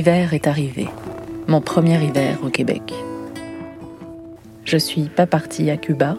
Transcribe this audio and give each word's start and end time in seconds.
L'hiver 0.00 0.32
est 0.32 0.46
arrivé, 0.46 0.88
mon 1.46 1.60
premier 1.60 2.02
hiver 2.02 2.38
au 2.42 2.48
Québec. 2.48 2.94
Je 4.64 4.78
suis 4.78 5.10
pas 5.10 5.26
partie 5.26 5.68
à 5.68 5.76
Cuba. 5.76 6.16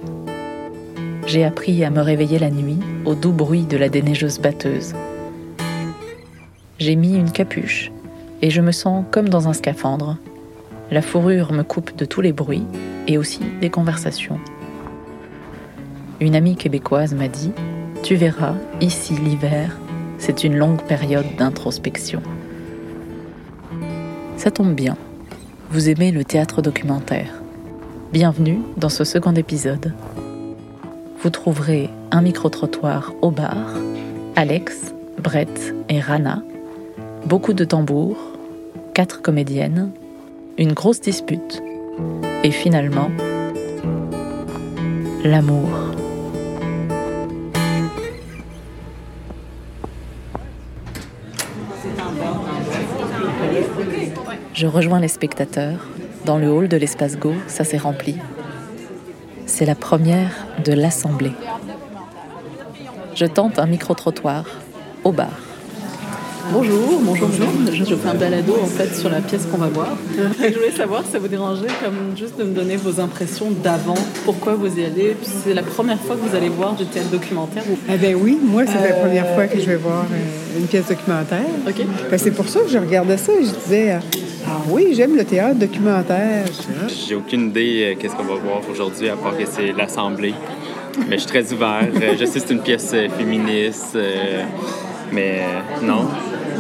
J'ai 1.26 1.44
appris 1.44 1.84
à 1.84 1.90
me 1.90 2.02
réveiller 2.02 2.38
la 2.38 2.52
nuit 2.52 2.78
au 3.06 3.16
doux 3.16 3.32
bruit 3.32 3.66
de 3.66 3.78
la 3.78 3.90
déneigeuse 3.90 4.40
batteuse. 4.40 4.94
J'ai 6.78 6.96
mis 6.96 7.16
une 7.16 7.32
capuche 7.32 7.92
et 8.44 8.52
je 8.52 8.62
me 8.62 8.72
sens 8.72 9.04
comme 9.10 9.30
dans 9.30 9.48
un 9.48 9.54
scaphandre. 9.54 10.16
La 10.92 11.02
fourrure 11.02 11.52
me 11.52 11.64
coupe 11.64 11.96
de 11.96 12.06
tous 12.06 12.22
les 12.22 12.34
bruits 12.34 12.68
et 13.08 13.18
aussi 13.18 13.42
des 13.62 13.72
conversations. 13.72 14.40
Une 16.20 16.36
amie 16.36 16.56
québécoise 16.56 17.16
m'a 17.16 17.30
dit 17.30 17.52
Tu 18.04 18.14
verras, 18.14 18.54
ici 18.80 19.16
l'hiver, 19.16 19.76
c'est 20.20 20.44
une 20.44 20.56
longue 20.56 20.84
période 20.84 21.36
d'introspection. 21.40 22.22
Ça 24.38 24.52
tombe 24.52 24.74
bien. 24.74 24.98
Vous 25.70 25.90
aimez 25.90 26.12
le 26.12 26.24
théâtre 26.24 26.62
documentaire. 26.62 27.42
Bienvenue 28.12 28.60
dans 28.78 28.90
ce 28.90 29.04
second 29.04 29.34
épisode. 29.34 29.94
Vous 31.22 31.30
trouverez 31.30 31.90
un 32.12 32.22
micro-trottoir 32.22 33.14
au 33.22 33.32
bar, 33.32 33.68
Alex, 34.36 34.94
Brett 35.22 35.74
et 35.88 36.00
Rana, 36.00 36.44
beaucoup 37.26 37.54
de 37.54 37.64
tambours, 37.64 38.18
quatre 38.94 39.22
comédiennes, 39.22 39.92
une 40.58 40.74
grosse 40.74 41.00
dispute 41.00 41.62
et 42.44 42.52
finalement 42.52 43.12
l'amour. 45.24 45.91
Je 54.62 54.68
rejoins 54.68 55.00
les 55.00 55.08
spectateurs. 55.08 55.88
Dans 56.24 56.38
le 56.38 56.48
hall 56.48 56.68
de 56.68 56.78
l'espace 56.78 57.18
Go, 57.18 57.34
ça 57.48 57.64
s'est 57.64 57.80
rempli. 57.80 58.18
C'est 59.48 59.66
la 59.66 59.74
première 59.74 60.46
de 60.64 60.72
l'Assemblée. 60.72 61.32
Je 63.16 63.26
tente 63.26 63.58
un 63.58 63.66
micro-trottoir 63.66 64.46
au 65.04 65.14
bar. 65.14 65.51
Bonjour, 66.54 67.00
bonjour, 67.02 67.30
bonjour. 67.30 67.48
Je, 67.72 67.84
je 67.86 67.96
fais 67.96 68.10
un 68.10 68.14
balado 68.14 68.56
en 68.62 68.66
fait 68.66 68.94
sur 68.94 69.10
la 69.10 69.22
pièce 69.22 69.46
qu'on 69.46 69.58
va 69.58 69.68
voir. 69.68 69.96
je 70.18 70.54
voulais 70.54 70.72
savoir 70.72 71.06
si 71.06 71.12
ça 71.12 71.20
vous 71.20 71.28
dérangeait 71.30 71.68
comme 71.84 72.18
juste 72.18 72.38
de 72.38 72.44
me 72.44 72.54
donner 72.54 72.76
vos 72.76 73.00
impressions 73.00 73.52
d'avant, 73.64 73.98
pourquoi 74.26 74.56
vous 74.56 74.78
y 74.78 74.84
allez? 74.84 75.16
C'est 75.24 75.54
la 75.54 75.64
première 75.64 76.00
fois 76.00 76.16
que 76.16 76.28
vous 76.28 76.36
allez 76.36 76.50
voir 76.50 76.74
du 76.76 76.86
théâtre 76.86 77.10
documentaire 77.10 77.64
ou... 77.70 77.78
Eh 77.90 77.98
bien 77.98 78.16
oui, 78.16 78.38
moi 78.42 78.64
c'est 78.66 78.90
la 78.90 78.96
première 78.96 79.34
fois 79.34 79.48
que 79.48 79.60
je 79.60 79.66
vais 79.66 79.78
voir 79.78 80.06
euh, 80.12 80.60
une 80.60 80.68
pièce 80.68 80.88
documentaire. 80.88 81.46
Ok. 81.68 81.86
Ben, 82.10 82.18
c'est 82.18 82.32
pour 82.32 82.48
ça 82.50 82.60
que 82.60 82.70
je 82.70 82.78
regardais 82.78 83.18
ça 83.18 83.32
et 83.34 83.46
je 83.46 83.52
disais 83.64 83.92
euh, 83.94 84.00
ah 84.48 84.58
oui 84.70 84.90
j'aime 84.94 85.16
le 85.16 85.24
théâtre 85.24 85.58
documentaire. 85.60 86.44
J'ai 87.08 87.16
aucune 87.16 87.48
idée 87.50 87.94
euh, 87.94 87.96
qu'est-ce 88.00 88.16
qu'on 88.16 88.24
va 88.24 88.36
voir 88.36 88.62
aujourd'hui 88.70 89.08
à 89.10 89.16
part 89.16 89.38
que 89.38 89.46
c'est 89.50 89.72
l'Assemblée. 89.72 90.34
Mais 91.08 91.16
je 91.16 91.22
suis 91.22 91.30
très 91.30 91.54
ouvert. 91.54 91.88
Euh, 91.96 92.16
je 92.20 92.26
sais 92.26 92.40
que 92.40 92.48
c'est 92.48 92.54
une 92.54 92.62
pièce 92.62 92.92
euh, 92.94 93.08
féministe, 93.10 93.96
euh, 93.96 94.44
mais 95.14 95.40
euh, 95.40 95.86
non. 95.86 96.08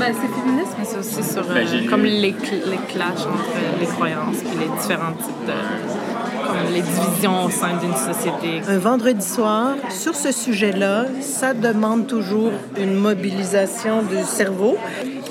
Ben, 0.01 0.13
c'est 0.19 0.41
féministe, 0.41 0.73
mais 0.79 0.85
c'est 0.85 0.97
aussi 0.97 1.23
sur 1.33 1.41
euh, 1.49 1.53
Ben, 1.53 1.67
j'ai 1.71 1.77
lu- 1.81 1.89
comme 1.89 2.03
les, 2.03 2.31
cl- 2.31 2.69
les 2.69 2.77
clashs 2.91 3.25
entre 3.25 3.79
les 3.79 3.85
croyances 3.85 4.37
et 4.41 4.59
les 4.59 4.69
différents 4.81 5.13
types 5.13 5.45
de. 5.45 6.47
comme 6.47 6.73
les 6.73 6.81
divisions 6.81 7.45
au 7.45 7.49
sein 7.51 7.77
d'une 7.81 7.95
société. 7.95 8.61
Un 8.67 8.79
vendredi 8.79 9.25
soir, 9.25 9.75
sur 9.89 10.15
ce 10.15 10.31
sujet-là, 10.31 11.05
ça 11.21 11.53
demande 11.53 12.07
toujours 12.07 12.51
une 12.79 12.95
mobilisation 12.95 14.01
du 14.01 14.17
cerveau. 14.25 14.75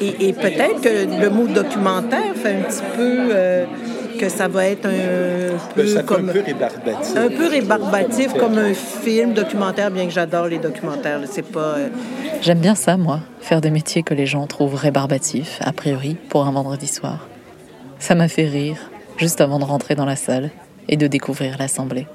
Et, 0.01 0.29
et 0.29 0.33
peut-être 0.33 0.81
que 0.81 1.21
le 1.21 1.29
mot 1.31 1.47
documentaire 1.47 2.33
fait 2.37 2.57
un 2.61 2.63
petit 2.63 2.83
peu 2.97 3.19
euh, 3.35 3.65
que 4.19 4.29
ça 4.29 4.49
va 4.49 4.67
être 4.67 4.87
un 4.87 4.91
peu 5.75 5.83
Ben, 5.83 5.87
ça 5.89 6.03
comme... 6.05 6.29
un 6.29 6.33
peu 6.33 6.41
rébarbatif. 6.47 7.17
un 7.17 7.29
peu 7.29 7.47
rébarbatif 7.49 8.33
comme 8.39 8.57
un 8.59 8.73
film 8.73 9.33
documentaire, 9.35 9.91
bien 9.91 10.07
que 10.07 10.13
j'adore 10.13 10.47
les 10.47 10.59
documentaires. 10.59 11.21
C'est 11.31 11.43
pas... 11.51 11.75
J'aime 12.43 12.61
bien 12.61 12.75
ça, 12.75 12.97
moi, 12.97 13.21
faire 13.43 13.61
des 13.61 13.71
métiers 13.71 14.03
que 14.03 14.15
les 14.15 14.25
gens 14.25 14.47
trouvent 14.47 14.75
rébarbatifs, 14.75 15.59
a 15.61 15.73
priori, 15.73 16.17
pour 16.31 16.47
un 16.47 16.53
vendredi 16.53 16.87
soir. 16.87 17.29
Ça 17.99 18.15
m'a 18.15 18.29
fait 18.29 18.49
rire, 18.49 18.79
juste 19.19 19.43
avant 19.43 19.59
de 19.59 19.65
rentrer 19.65 19.95
dans 19.95 20.07
la 20.07 20.17
salle 20.17 20.51
et 20.89 20.97
de 20.97 21.07
découvrir 21.07 21.59
l'Assemblée. 21.59 22.07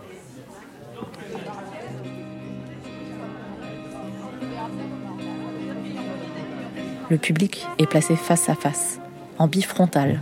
Le 7.11 7.17
public 7.19 7.67
est 7.77 7.85
placé 7.85 8.15
face 8.15 8.49
à 8.49 8.55
face, 8.55 8.99
en 9.37 9.47
bifrontal. 9.47 10.19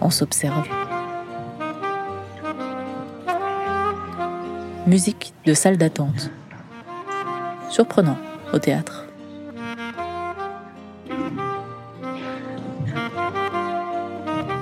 On 0.00 0.10
s'observe. 0.10 0.68
Musique 4.86 5.34
de 5.44 5.52
salle 5.52 5.78
d'attente. 5.78 6.30
Surprenant 7.70 8.18
au 8.52 8.58
théâtre. 8.58 9.04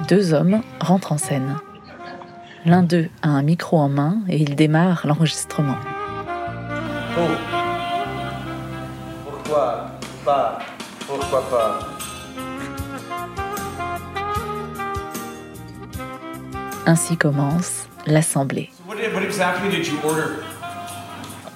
Deux 0.09 0.35
hommes 0.35 0.61
rentrent 0.81 1.13
en 1.13 1.19
scène. 1.19 1.57
L'un 2.67 2.83
d'eux 2.83 3.09
a 3.23 3.29
un 3.29 3.43
micro 3.43 3.79
en 3.79 3.89
main 3.89 4.19
et 4.29 4.37
il 4.37 4.55
démarre 4.55 5.07
l'enregistrement. 5.07 5.77
Pourquoi 9.25 9.87
pas? 10.25 10.59
Pourquoi 11.07 11.43
pas? 11.51 11.79
Ainsi 16.87 17.17
commence 17.17 17.89
l'assemblée. 18.07 18.71
What, 18.87 18.97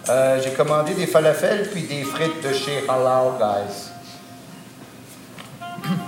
Euh, 0.09 0.41
J'ai 0.43 0.51
commandé 0.53 0.95
des 0.95 1.07
falafels 1.07 1.69
puis 1.71 1.83
des 1.83 2.03
frites 2.05 2.43
de 2.43 2.53
chez 2.55 2.85
Halal 2.89 3.33
Guys. 3.39 3.91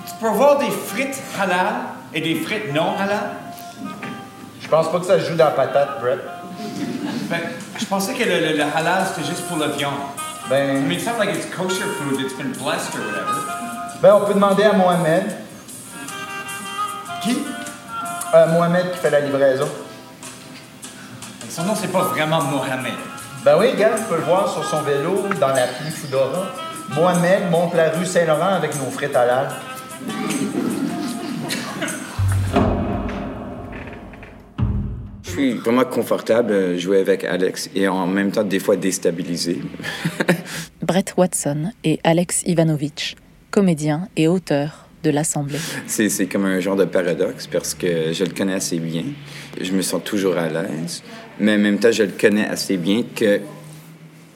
Tu 0.07 0.15
peux 0.21 0.29
avoir 0.29 0.59
des 0.59 0.71
frites 0.71 1.21
halal 1.39 1.75
et 2.15 2.21
des 2.21 2.37
frites 2.37 2.73
non 2.73 2.97
halal? 2.99 3.31
Je 4.61 4.69
pense 4.69 4.91
pas 4.91 5.01
que 5.01 5.07
ça 5.07 5.19
joue 5.19 5.35
dans 5.35 5.47
la 5.47 5.51
patate, 5.53 6.01
Brett. 6.01 6.21
Ben, 7.29 7.41
je 7.79 7.85
pensais 7.87 8.15
que 8.15 8.25
le, 8.25 8.41
le- 8.51 8.57
le 8.57 8.63
halal 8.63 9.05
c'était 9.07 9.27
juste 9.29 9.47
pour 9.49 9.59
la 9.59 9.69
viande. 9.69 9.95
I 10.47 10.49
Ben, 10.51 10.83
mean, 10.83 10.93
it's 10.93 11.07
not 11.07 11.19
like 11.19 11.31
it's 11.35 11.47
kosher 11.55 11.87
food 11.99 12.19
that's 12.21 12.35
been 12.35 12.53
blessed 12.53 12.95
or 12.95 13.01
whatever. 13.07 13.41
ben, 14.03 14.15
on 14.15 14.21
peut 14.27 14.35
demander 14.35 14.65
à 14.65 14.73
Mohamed. 14.73 15.25
Qui? 17.23 17.39
Euh, 18.35 18.47
Mohamed 18.49 18.93
qui 18.93 18.99
fait 18.99 19.11
la 19.11 19.21
livraison. 19.21 19.69
Son 21.49 21.65
nom, 21.65 21.75
c'est 21.75 21.89
pas 21.93 22.03
vraiment 22.03 22.43
Mohamed. 22.43 22.95
Ben 23.43 23.57
oui, 23.59 23.69
gars, 23.79 23.93
tu 23.97 24.05
peux 24.05 24.17
le 24.17 24.25
voir 24.25 24.53
sur 24.53 24.63
son 24.63 24.83
vélo 24.83 25.23
dans 25.41 25.49
la 25.49 25.67
pluie 25.67 25.91
Foodora. 25.91 26.53
Mohamed 26.95 27.51
monte 27.51 27.75
la 27.75 27.89
rue 27.89 28.05
Saint-Laurent 28.05 28.53
avec 28.55 28.75
nos 28.77 28.91
frites 28.91 29.17
halal. 29.17 29.49
Je 35.23 35.31
suis 35.31 35.55
vraiment 35.55 35.85
confortable 35.85 36.53
à 36.53 36.77
jouer 36.77 37.01
avec 37.01 37.25
Alex 37.25 37.71
et 37.75 37.89
en 37.89 38.07
même 38.07 38.31
temps 38.31 38.45
des 38.45 38.59
fois 38.59 38.77
déstabilisé. 38.77 39.63
Brett 40.83 41.15
Watson 41.17 41.73
et 41.83 41.99
Alex 42.05 42.43
Ivanovich, 42.45 43.17
comédiens 43.51 44.09
et 44.19 44.29
auteurs 44.29 44.87
de 45.03 45.09
l'Assemblée. 45.09 45.61
C'est 45.87 46.11
c'est 46.11 46.27
comme 46.27 46.45
un 46.45 46.61
genre 46.61 46.77
de 46.77 46.85
paradoxe 46.85 47.47
parce 47.47 47.73
que 47.73 48.13
je 48.13 48.23
le 48.23 48.33
connais 48.33 48.53
assez 48.53 48.79
bien. 48.79 49.05
Je 49.59 49.73
me 49.73 49.81
sens 49.81 50.03
toujours 50.05 50.37
à 50.37 50.49
l'aise, 50.49 51.03
mais 51.41 51.55
en 51.55 51.59
même 51.59 51.79
temps, 51.79 51.91
je 51.93 52.03
le 52.05 52.13
connais 52.19 52.47
assez 52.47 52.77
bien 52.77 53.03
que 53.15 53.41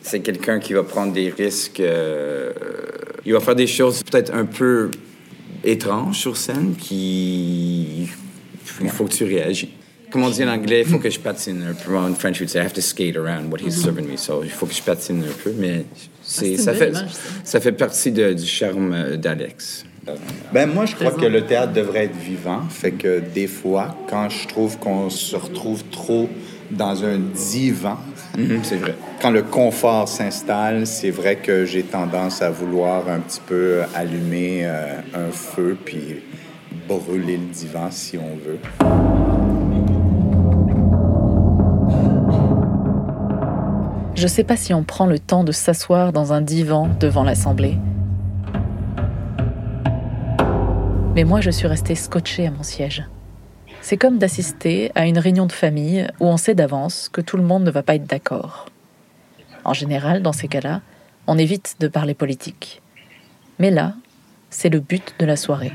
c'est 0.03 0.21
quelqu'un 0.21 0.59
qui 0.59 0.73
va 0.73 0.83
prendre 0.83 1.13
des 1.13 1.31
risques. 1.31 1.81
euh, 1.81 2.53
il 3.27 3.33
va 3.33 3.41
faire 3.41 3.55
des 3.57 3.67
choses 3.67 4.03
peut-être 4.03 4.35
un 4.35 4.45
peu 4.45 4.91
étranges 5.65 6.19
sur 6.19 6.37
scène 6.37 6.75
qui. 6.79 8.09
Il 8.81 8.89
faut 8.91 9.05
que 9.05 9.13
tu 9.15 9.25
réagis. 9.25 9.71
Comme 10.11 10.23
on 10.25 10.31
dit 10.31 10.45
en 10.45 10.49
anglais, 10.49 10.83
il 10.83 10.87
faut 10.87 10.99
que 10.99 11.11
je 11.11 11.19
patine 11.19 11.63
un 11.69 11.75
peu. 11.75 11.97
En 11.97 12.15
French, 12.15 12.39
you'd 12.41 12.49
say 12.49 12.59
I 12.61 12.63
have 12.65 12.73
to 12.75 12.81
skate 12.81 13.17
around 13.17 13.51
what 13.51 13.59
he's 13.61 13.81
serving 13.83 14.07
me. 14.07 14.17
So, 14.17 14.43
il 14.45 14.51
faut 14.51 14.67
que 14.67 14.75
je 14.75 14.83
patine 14.83 15.25
un 15.25 15.43
peu, 15.43 15.53
mais 15.59 15.85
c'est, 16.23 16.57
c'est 16.57 16.63
ça, 16.63 16.73
fait, 16.73 16.87
belle 16.91 16.99
image, 17.01 17.11
ça. 17.11 17.19
ça 17.45 17.61
fait 17.61 17.73
partie 17.73 18.13
de- 18.13 18.33
du 18.33 18.47
charme 18.47 18.93
euh, 18.93 19.17
d'Alex. 19.17 19.85
Ben 20.53 20.67
moi, 20.67 20.85
je 20.87 20.95
crois 20.95 21.13
que 21.13 21.25
le 21.25 21.47
théâtre 21.47 21.73
devrait 21.73 22.05
être 22.05 22.17
vivant. 22.17 22.61
Fait 22.69 22.93
que 22.93 23.21
des 23.35 23.47
fois, 23.47 23.97
quand 24.09 24.29
je 24.29 24.47
trouve 24.47 24.79
qu'on 24.79 25.09
se 25.11 25.35
retrouve 25.35 25.83
trop 25.91 26.29
dans 26.77 27.05
un 27.05 27.19
divan, 27.19 27.97
Mhm, 28.37 28.61
c'est 28.63 28.77
vrai. 28.77 28.95
quand 29.23 29.31
le 29.31 29.43
confort 29.43 30.09
s'installe, 30.09 30.87
c'est 30.87 31.11
vrai 31.11 31.37
que 31.37 31.65
j'ai 31.65 31.83
tendance 31.85 32.43
à 32.43 32.51
vouloir 32.51 33.09
un 33.09 33.21
petit 33.21 33.41
peu 33.47 33.83
allumer 33.95 34.63
euh, 34.65 34.99
un 35.15 35.31
feu 35.31 35.77
puis 35.85 36.17
brûler 36.89 37.37
le 37.37 37.47
divan 37.53 37.89
si 37.91 38.19
on 38.19 38.37
veut. 38.45 38.59
Je 44.15 44.27
sais 44.29 44.45
pas 44.45 44.57
si 44.57 44.73
on 44.73 44.85
prend 44.85 45.07
le 45.07 45.19
temps 45.19 45.45
de 45.45 45.53
s'asseoir 45.53 46.13
dans 46.13 46.33
un 46.33 46.41
divan 46.41 46.89
devant 47.01 47.25
l'Assemblée. 47.25 47.77
Mais 51.15 51.25
moi, 51.25 51.41
je 51.41 51.51
suis 51.51 51.67
restée 51.67 51.95
scotchée 51.95 52.47
à 52.47 52.51
mon 52.51 52.63
siège. 52.63 53.05
C'est 53.87 53.99
comme 53.99 54.17
d'assister 54.17 54.91
à 54.95 55.05
une 55.05 55.19
réunion 55.19 55.45
de 55.45 55.53
famille 55.53 56.09
où 56.19 56.27
on 56.27 56.39
sait 56.39 56.55
d'avance 56.55 57.11
que 57.13 57.21
tout 57.21 57.37
le 57.37 57.43
monde 57.43 57.65
ne 57.65 57.71
va 57.71 57.83
pas 57.83 57.97
être 57.97 58.07
d'accord. 58.07 58.65
En 59.63 59.75
général, 59.75 60.23
dans 60.23 60.33
ces 60.33 60.49
cas-là, 60.49 60.81
on 61.27 61.37
évite 61.37 61.77
de 61.81 61.89
parler 61.89 62.15
politique. 62.15 62.81
Mais 63.59 63.71
là, 63.71 63.93
c'est 64.49 64.71
le 64.71 64.81
but 64.81 65.15
de 65.19 65.27
la 65.27 65.37
soirée. 65.37 65.71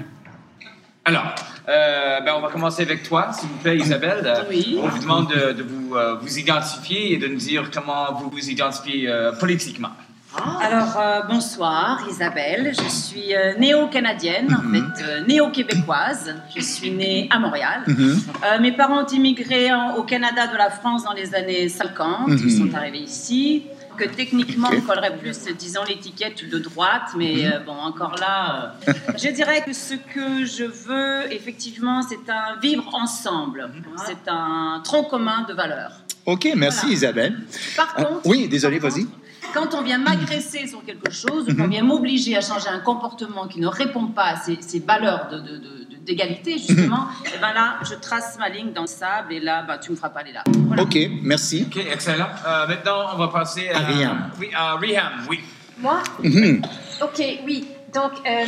Alors, 1.06 1.36
euh, 1.68 2.20
ben, 2.22 2.34
on 2.36 2.42
va 2.42 2.50
commencer 2.50 2.82
avec 2.82 3.04
toi, 3.04 3.32
s'il 3.32 3.48
vous 3.48 3.58
plaît, 3.58 3.78
Isabelle. 3.78 4.44
Oui. 4.50 4.80
On 4.82 4.88
vous 4.88 5.00
demande 5.00 5.30
de, 5.30 5.52
de 5.52 5.62
vous, 5.62 5.96
euh, 5.96 6.16
vous 6.16 6.40
identifier 6.40 7.14
et 7.14 7.18
de 7.18 7.28
nous 7.28 7.38
dire 7.38 7.70
comment 7.72 8.12
vous 8.14 8.32
vous 8.32 8.50
identifiez 8.50 9.08
euh, 9.08 9.34
politiquement. 9.34 9.92
Alors, 10.36 10.96
euh, 11.00 11.22
bonsoir, 11.28 12.04
Isabelle. 12.10 12.72
Je 12.78 12.88
suis 12.90 13.36
euh, 13.36 13.56
néo-canadienne, 13.58 14.54
en 14.54 14.72
fait, 14.72 15.04
euh, 15.04 15.26
néo-québécoise. 15.26 16.36
Je 16.56 16.62
suis 16.62 16.92
née 16.92 17.28
à 17.32 17.40
Montréal. 17.40 17.84
Euh, 17.88 18.60
mes 18.62 18.72
parents 18.72 19.04
ont 19.04 19.08
immigré 19.08 19.72
en- 19.74 19.96
au 19.96 20.04
Canada 20.04 20.46
de 20.48 20.56
la 20.56 20.70
France 20.70 21.04
dans 21.04 21.14
les 21.14 21.34
années 21.34 21.68
50. 21.68 22.30
Ils 22.44 22.52
sont 22.58 22.74
arrivés 22.76 23.00
ici. 23.00 23.64
Que 23.98 24.06
techniquement, 24.06 24.70
on 24.72 24.80
collerait 24.82 25.18
plus, 25.18 25.38
disons, 25.58 25.82
l'étiquette 25.86 26.48
de 26.50 26.58
droite, 26.60 27.10
mais 27.18 27.46
bon, 27.66 27.74
encore 27.74 28.16
là, 28.18 28.76
je 29.18 29.30
dirais 29.30 29.62
que 29.66 29.74
ce 29.74 29.96
que 29.96 30.46
je 30.46 30.64
veux, 30.64 31.34
effectivement, 31.34 32.02
c'est 32.02 32.32
un 32.32 32.58
vivre 32.62 32.88
ensemble. 32.94 33.70
C'est 34.06 34.30
un 34.30 34.80
tronc 34.86 35.04
commun 35.06 35.46
de 35.50 35.54
valeurs. 35.54 35.92
OK, 36.26 36.48
merci 36.56 36.82
Voilà. 36.82 36.94
Isabelle. 36.94 37.40
Par 37.76 37.94
Ah, 37.98 38.04
contre, 38.04 38.22
oui, 38.26 38.48
désolé, 38.48 38.80
vas-y. 38.80 39.06
Quand 39.54 39.74
on 39.74 39.82
vient 39.82 39.98
m'agresser 39.98 40.68
sur 40.68 40.84
quelque 40.84 41.12
chose, 41.12 41.48
ou 41.50 41.56
qu'on 41.56 41.68
vient 41.68 41.84
m'obliger 41.84 42.36
à 42.38 42.42
changer 42.42 42.70
un 42.70 42.80
comportement 42.80 43.48
qui 43.48 43.60
ne 43.60 43.68
répond 43.68 44.08
pas 44.08 44.26
à 44.26 44.36
ces, 44.38 44.58
ces 44.62 44.80
valeurs 44.80 45.28
de- 45.30 45.38
de- 45.40 45.58
de- 45.58 45.58
de- 45.92 45.96
d'égalité, 46.06 46.54
justement, 46.58 47.08
et 47.26 47.38
ben 47.40 47.54
là, 47.54 47.78
je 47.84 47.94
trace 47.96 48.38
ma 48.40 48.50
ligne 48.50 48.72
dans 48.74 48.82
le 48.82 48.88
sable 48.88 49.34
et 49.34 49.40
là, 49.40 49.64
ben, 49.64 49.78
tu 49.78 49.92
me 49.92 49.96
feras 49.96 50.10
pas 50.10 50.22
aller 50.22 50.32
là. 50.34 50.44
Voilà. 50.68 50.84
OK, 50.84 50.98
merci. 51.24 51.66
OK, 51.68 51.78
excellent. 51.92 52.30
Euh, 52.48 52.68
maintenant, 52.68 53.06
on 53.14 53.18
va 53.18 53.28
passer 53.28 53.70
à... 53.70 53.78
À 53.78 53.82
Riham. 53.82 54.32
Oui, 54.40 54.50
à 54.56 54.76
Riham, 54.76 55.12
oui. 55.30 55.40
Moi 55.78 56.02
Mhm. 56.24 56.62
Ok, 57.02 57.24
oui. 57.46 57.68
Donc, 57.94 58.12
euh, 58.28 58.46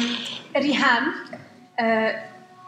Riham, 0.55 1.13
euh, 1.81 2.09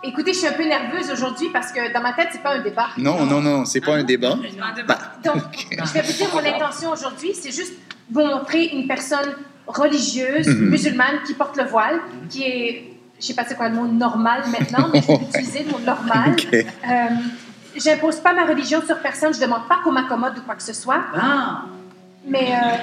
écoutez, 0.04 0.34
je 0.34 0.40
suis 0.40 0.48
un 0.48 0.54
peu 0.54 0.64
nerveuse 0.66 1.12
aujourd'hui 1.12 1.50
parce 1.52 1.72
que 1.72 1.92
dans 1.94 2.02
ma 2.02 2.14
tête, 2.14 2.30
c'est 2.32 2.42
pas 2.44 2.56
un 2.56 2.62
débat. 2.62 2.88
Non, 2.98 3.26
non, 3.26 3.42
non, 3.42 3.66
c'est 3.66 3.82
pas 3.82 3.96
un 3.96 4.04
débat. 4.04 4.38
Bah, 4.88 4.98
Donc, 5.24 5.44
je 5.72 5.94
vais 5.94 6.02
vous 6.02 6.14
dire 6.14 6.28
mon 6.34 6.40
intention 6.46 6.92
aujourd'hui, 6.92 7.34
c'est 7.34 7.52
juste 7.52 7.74
vous 8.12 8.22
montrer 8.26 8.66
une 8.68 8.88
personne 8.88 9.30
religieuse, 9.68 10.48
Mhm. 10.48 10.70
musulmane, 10.70 11.20
qui 11.26 11.34
porte 11.34 11.58
le 11.58 11.64
voile, 11.64 12.00
qui 12.30 12.44
est, 12.44 12.84
je 13.20 13.26
sais 13.28 13.34
pas 13.34 13.44
c'est 13.48 13.56
quoi 13.56 13.70
le 13.70 13.76
mot 13.76 13.88
normal 13.88 14.42
maintenant, 14.52 14.90
mais 14.92 15.02
je 15.02 15.08
vais 15.08 15.16
utiliser 15.30 15.64
le 15.64 15.72
mot 15.72 15.80
normal. 15.80 16.32
OK. 16.38 16.54
Euh, 16.54 16.64
J'impose 17.76 18.18
pas 18.18 18.34
ma 18.34 18.46
religion 18.46 18.82
sur 18.86 19.00
personne, 19.00 19.34
je 19.34 19.40
demande 19.40 19.68
pas 19.68 19.80
qu'on 19.84 19.92
m'accommode 19.92 20.38
ou 20.38 20.42
quoi 20.42 20.54
que 20.54 20.62
ce 20.62 20.74
soit. 20.74 21.02
Ah, 21.16 21.64
Mais 22.28 22.52
euh, 22.54 22.78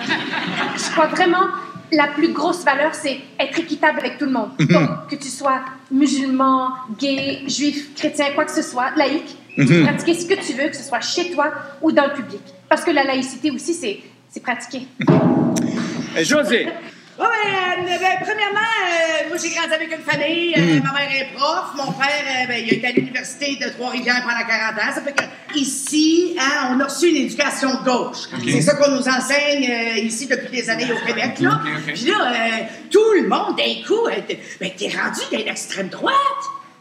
je 0.76 0.90
crois 0.90 1.06
vraiment 1.06 1.46
la 1.92 2.08
plus 2.08 2.32
grosse 2.32 2.64
valeur, 2.64 2.92
c'est 2.94 3.20
être 3.38 3.56
équitable 3.60 4.00
avec 4.00 4.18
tout 4.18 4.24
le 4.24 4.32
monde. 4.32 4.50
Donc, 4.58 5.06
que 5.08 5.14
tu 5.14 5.28
sois 5.28 5.60
musulman, 5.92 6.70
gay, 6.98 7.42
juif, 7.46 7.94
chrétien, 7.94 8.26
quoi 8.34 8.44
que 8.46 8.50
ce 8.52 8.62
soit, 8.62 8.90
laïque, 8.96 9.36
tu 9.56 9.64
peux 9.66 9.82
pratiquer 9.84 10.14
ce 10.14 10.26
que 10.26 10.34
tu 10.34 10.54
veux, 10.54 10.68
que 10.68 10.76
ce 10.76 10.82
soit 10.82 11.00
chez 11.00 11.30
toi 11.30 11.52
ou 11.82 11.92
dans 11.92 12.06
le 12.06 12.12
public. 12.14 12.40
Parce 12.68 12.82
que 12.84 12.90
la 12.90 13.04
laïcité 13.04 13.50
aussi, 13.52 13.74
c'est 13.74 14.00
c'est 14.32 14.42
pratiqué. 14.42 14.86
José. 16.22 16.68
Ouais, 17.18 17.26
ben, 17.76 17.84
euh, 17.84 17.98
ben, 17.98 18.16
premièrement, 18.22 18.58
euh, 18.60 19.28
moi 19.28 19.36
j'ai 19.42 19.50
grandi 19.50 19.74
avec 19.74 19.92
une 19.92 20.02
famille. 20.02 20.54
euh, 20.56 20.80
Ma 20.82 20.92
mère 20.98 21.10
est 21.20 21.28
prof. 21.36 21.66
Mon 21.76 21.92
père, 21.92 22.08
euh, 22.08 22.46
ben, 22.48 22.64
il 22.64 22.70
a 22.70 22.76
été 22.76 22.86
à 22.86 22.92
l'université 22.92 23.56
de 23.62 23.68
Trois-Rivières 23.70 24.22
pendant 24.22 24.46
40 24.48 24.78
ans. 24.78 24.94
Ça 24.94 25.02
fait 25.02 25.12
que 25.12 25.58
ici, 25.58 26.34
hein, 26.40 26.70
on 26.74 26.80
a 26.80 26.84
reçu 26.84 27.08
une 27.10 27.16
éducation 27.16 27.68
de 27.80 27.84
gauche. 27.84 28.28
C'est 28.48 28.62
ça 28.62 28.74
qu'on 28.76 28.90
nous 28.92 29.06
enseigne 29.06 29.70
euh, 29.70 29.98
ici 29.98 30.28
depuis 30.28 30.48
des 30.50 30.70
années 30.70 30.90
au 30.90 31.06
Québec. 31.06 31.40
Là. 31.40 31.60
Puis 31.86 32.06
là, 32.06 32.32
euh, 32.32 32.64
tout 32.90 33.12
le 33.20 33.28
monde, 33.28 33.56
d'un 33.58 33.86
coup, 33.86 34.06
euh, 34.06 34.12
t'es 34.26 34.40
ben, 34.58 34.70
t'es 34.74 34.88
rendu 34.88 35.20
dans 35.30 35.38
l'extrême 35.44 35.88
droite. 35.88 36.14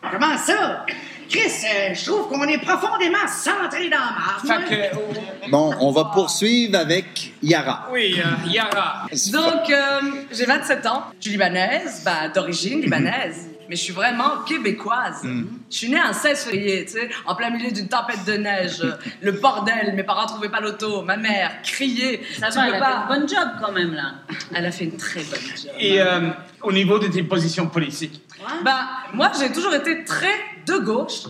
Comment 0.09 0.37
ça? 0.37 0.85
Chris, 1.29 1.51
euh, 1.63 1.93
je 1.93 2.05
trouve 2.05 2.27
qu'on 2.27 2.43
est 2.47 2.57
profondément 2.57 3.27
centré 3.27 3.89
dans 3.89 3.97
la 3.99 4.15
marge. 4.17 4.67
Fait 4.67 4.75
que... 4.91 4.95
oh, 4.97 5.47
Bon, 5.49 5.73
on 5.79 5.91
va 5.91 6.05
poursuivre 6.05 6.77
avec 6.77 7.33
Yara. 7.43 7.87
oui, 7.91 8.19
euh, 8.19 8.49
Yara. 8.49 9.05
Donc, 9.31 9.69
euh, 9.69 10.01
j'ai 10.31 10.45
27 10.45 10.85
ans. 10.87 11.03
Je 11.19 11.23
suis 11.23 11.31
libanaise, 11.31 12.01
bah, 12.03 12.29
d'origine 12.33 12.81
libanaise. 12.81 13.48
Mais 13.69 13.75
je 13.75 13.81
suis 13.83 13.93
vraiment 13.93 14.39
québécoise. 14.47 15.21
Je 15.69 15.77
suis 15.77 15.89
née 15.89 15.99
un 15.99 16.11
16 16.11 16.45
février, 16.45 16.85
tu 16.85 16.93
sais, 16.93 17.09
en 17.27 17.35
plein 17.35 17.51
milieu 17.51 17.71
d'une 17.71 17.87
tempête 17.87 18.25
de 18.25 18.33
neige. 18.33 18.81
Le 19.21 19.31
bordel, 19.33 19.93
mes 19.95 20.03
parents 20.03 20.25
trouvaient 20.25 20.49
pas 20.49 20.59
l'auto, 20.59 21.03
ma 21.03 21.17
mère 21.17 21.51
criait. 21.63 22.19
ça 22.39 22.49
va, 22.49 22.67
elle 22.67 22.73
a 22.75 22.79
pas- 22.79 22.85
fait 22.85 22.93
une 23.13 23.19
bonne 23.19 23.29
job 23.29 23.47
quand 23.61 23.71
même, 23.71 23.93
là. 23.93 24.13
Elle 24.55 24.65
a 24.65 24.71
fait 24.71 24.85
une 24.85 24.97
très 24.97 25.21
bonne 25.21 25.39
job. 25.55 25.71
Et 25.79 26.01
euh, 26.01 26.29
au 26.63 26.71
niveau 26.71 26.97
de 26.97 27.07
tes 27.07 27.21
positions 27.23 27.67
politiques, 27.67 28.21
Bah, 28.65 28.87
moi, 29.13 29.31
j'ai 29.39 29.51
toujours 29.51 29.75
été 29.75 30.03
très 30.03 30.33
de 30.65 30.77
gauche. 30.79 31.25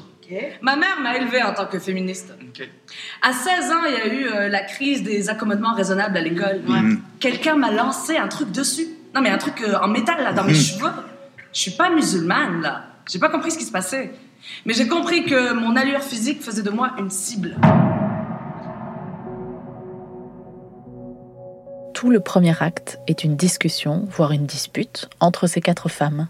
Ma 0.61 0.75
mère 0.75 0.99
m'a 1.01 1.17
élevée 1.17 1.41
en 1.41 1.53
tant 1.55 1.65
que 1.65 1.79
féministe. 1.79 2.31
OK. 2.39 2.69
À 3.23 3.33
16 3.33 3.71
ans, 3.71 3.81
il 3.87 3.93
y 3.93 3.97
a 3.97 4.13
eu 4.13 4.27
euh, 4.27 4.47
la 4.47 4.61
crise 4.61 5.01
des 5.01 5.27
accommodements 5.27 5.73
raisonnables 5.73 6.15
à 6.15 6.21
l'école. 6.21 6.61
Quelqu'un 7.19 7.55
m'a 7.55 7.71
lancé 7.71 8.15
un 8.15 8.27
truc 8.27 8.51
dessus. 8.51 8.87
Non, 9.15 9.21
mais 9.21 9.29
un 9.31 9.39
truc 9.39 9.59
euh, 9.61 9.75
en 9.81 9.87
métal, 9.87 10.23
là, 10.23 10.31
dans 10.31 10.43
mes 10.43 10.53
cheveux. 10.53 10.91
Je 11.59 11.63
suis 11.63 11.71
pas 11.71 11.89
musulmane, 11.89 12.61
là. 12.61 12.85
J'ai 13.05 13.19
pas 13.19 13.27
compris 13.27 13.51
ce 13.51 13.57
qui 13.57 13.65
se 13.65 13.71
passait. 13.73 14.13
Mais 14.65 14.73
j'ai 14.73 14.87
compris 14.87 15.25
que 15.25 15.51
mon 15.51 15.75
allure 15.75 16.01
physique 16.01 16.41
faisait 16.41 16.61
de 16.61 16.69
moi 16.69 16.93
une 16.97 17.09
cible. 17.09 17.57
Tout 21.93 22.11
le 22.11 22.21
premier 22.21 22.53
acte 22.63 22.99
est 23.07 23.25
une 23.25 23.35
discussion, 23.35 24.07
voire 24.09 24.31
une 24.31 24.45
dispute, 24.45 25.09
entre 25.19 25.47
ces 25.47 25.59
quatre 25.59 25.89
femmes. 25.89 26.29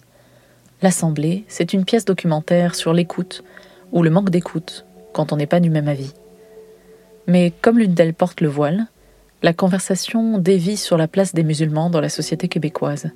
L'Assemblée, 0.82 1.46
c'est 1.48 1.74
une 1.74 1.86
pièce 1.86 2.06
documentaire 2.06 2.74
sur 2.74 2.92
l'écoute, 2.92 3.44
ou 3.92 4.02
le 4.02 4.10
manque 4.10 4.32
d'écoute, 4.32 4.88
quand 5.14 5.32
on 5.32 5.36
n'est 5.36 5.46
pas 5.46 5.60
du 5.60 5.70
même 5.70 5.90
avis. 5.90 6.14
Mais 7.28 7.54
comme 7.62 7.78
l'une 7.78 7.94
d'elles 7.94 8.16
porte 8.16 8.42
le 8.42 8.48
voile, 8.48 8.88
la 9.44 9.54
conversation 9.54 10.40
dévie 10.40 10.76
sur 10.76 10.98
la 10.98 11.08
place 11.08 11.36
des 11.36 11.44
musulmans 11.44 11.92
dans 11.92 12.02
la 12.02 12.10
société 12.10 12.48
québécoise. 12.48 13.12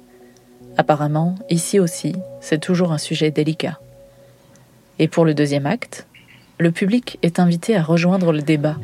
Apparemment, 0.78 1.36
ici 1.50 1.80
aussi, 1.80 2.16
c'est 2.42 2.60
toujours 2.60 2.92
un 2.92 2.98
sujet 2.98 3.32
délicat. 3.32 3.80
Et 5.00 5.08
pour 5.08 5.26
le 5.26 5.34
deuxième 5.34 5.66
acte, 5.66 6.08
le 6.58 6.72
public 6.72 7.20
est 7.22 7.40
invité 7.40 7.76
à 7.76 7.84
rejoindre 7.84 8.32
le 8.32 8.42
débat. 8.42 8.78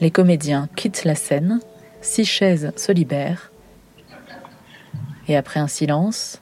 Les 0.00 0.10
comédiens 0.10 0.68
quittent 0.76 1.04
la 1.04 1.14
scène, 1.14 1.60
six 2.00 2.24
chaises 2.24 2.72
se 2.76 2.92
libèrent, 2.92 3.50
et 5.28 5.36
après 5.36 5.60
un 5.60 5.68
silence, 5.68 6.40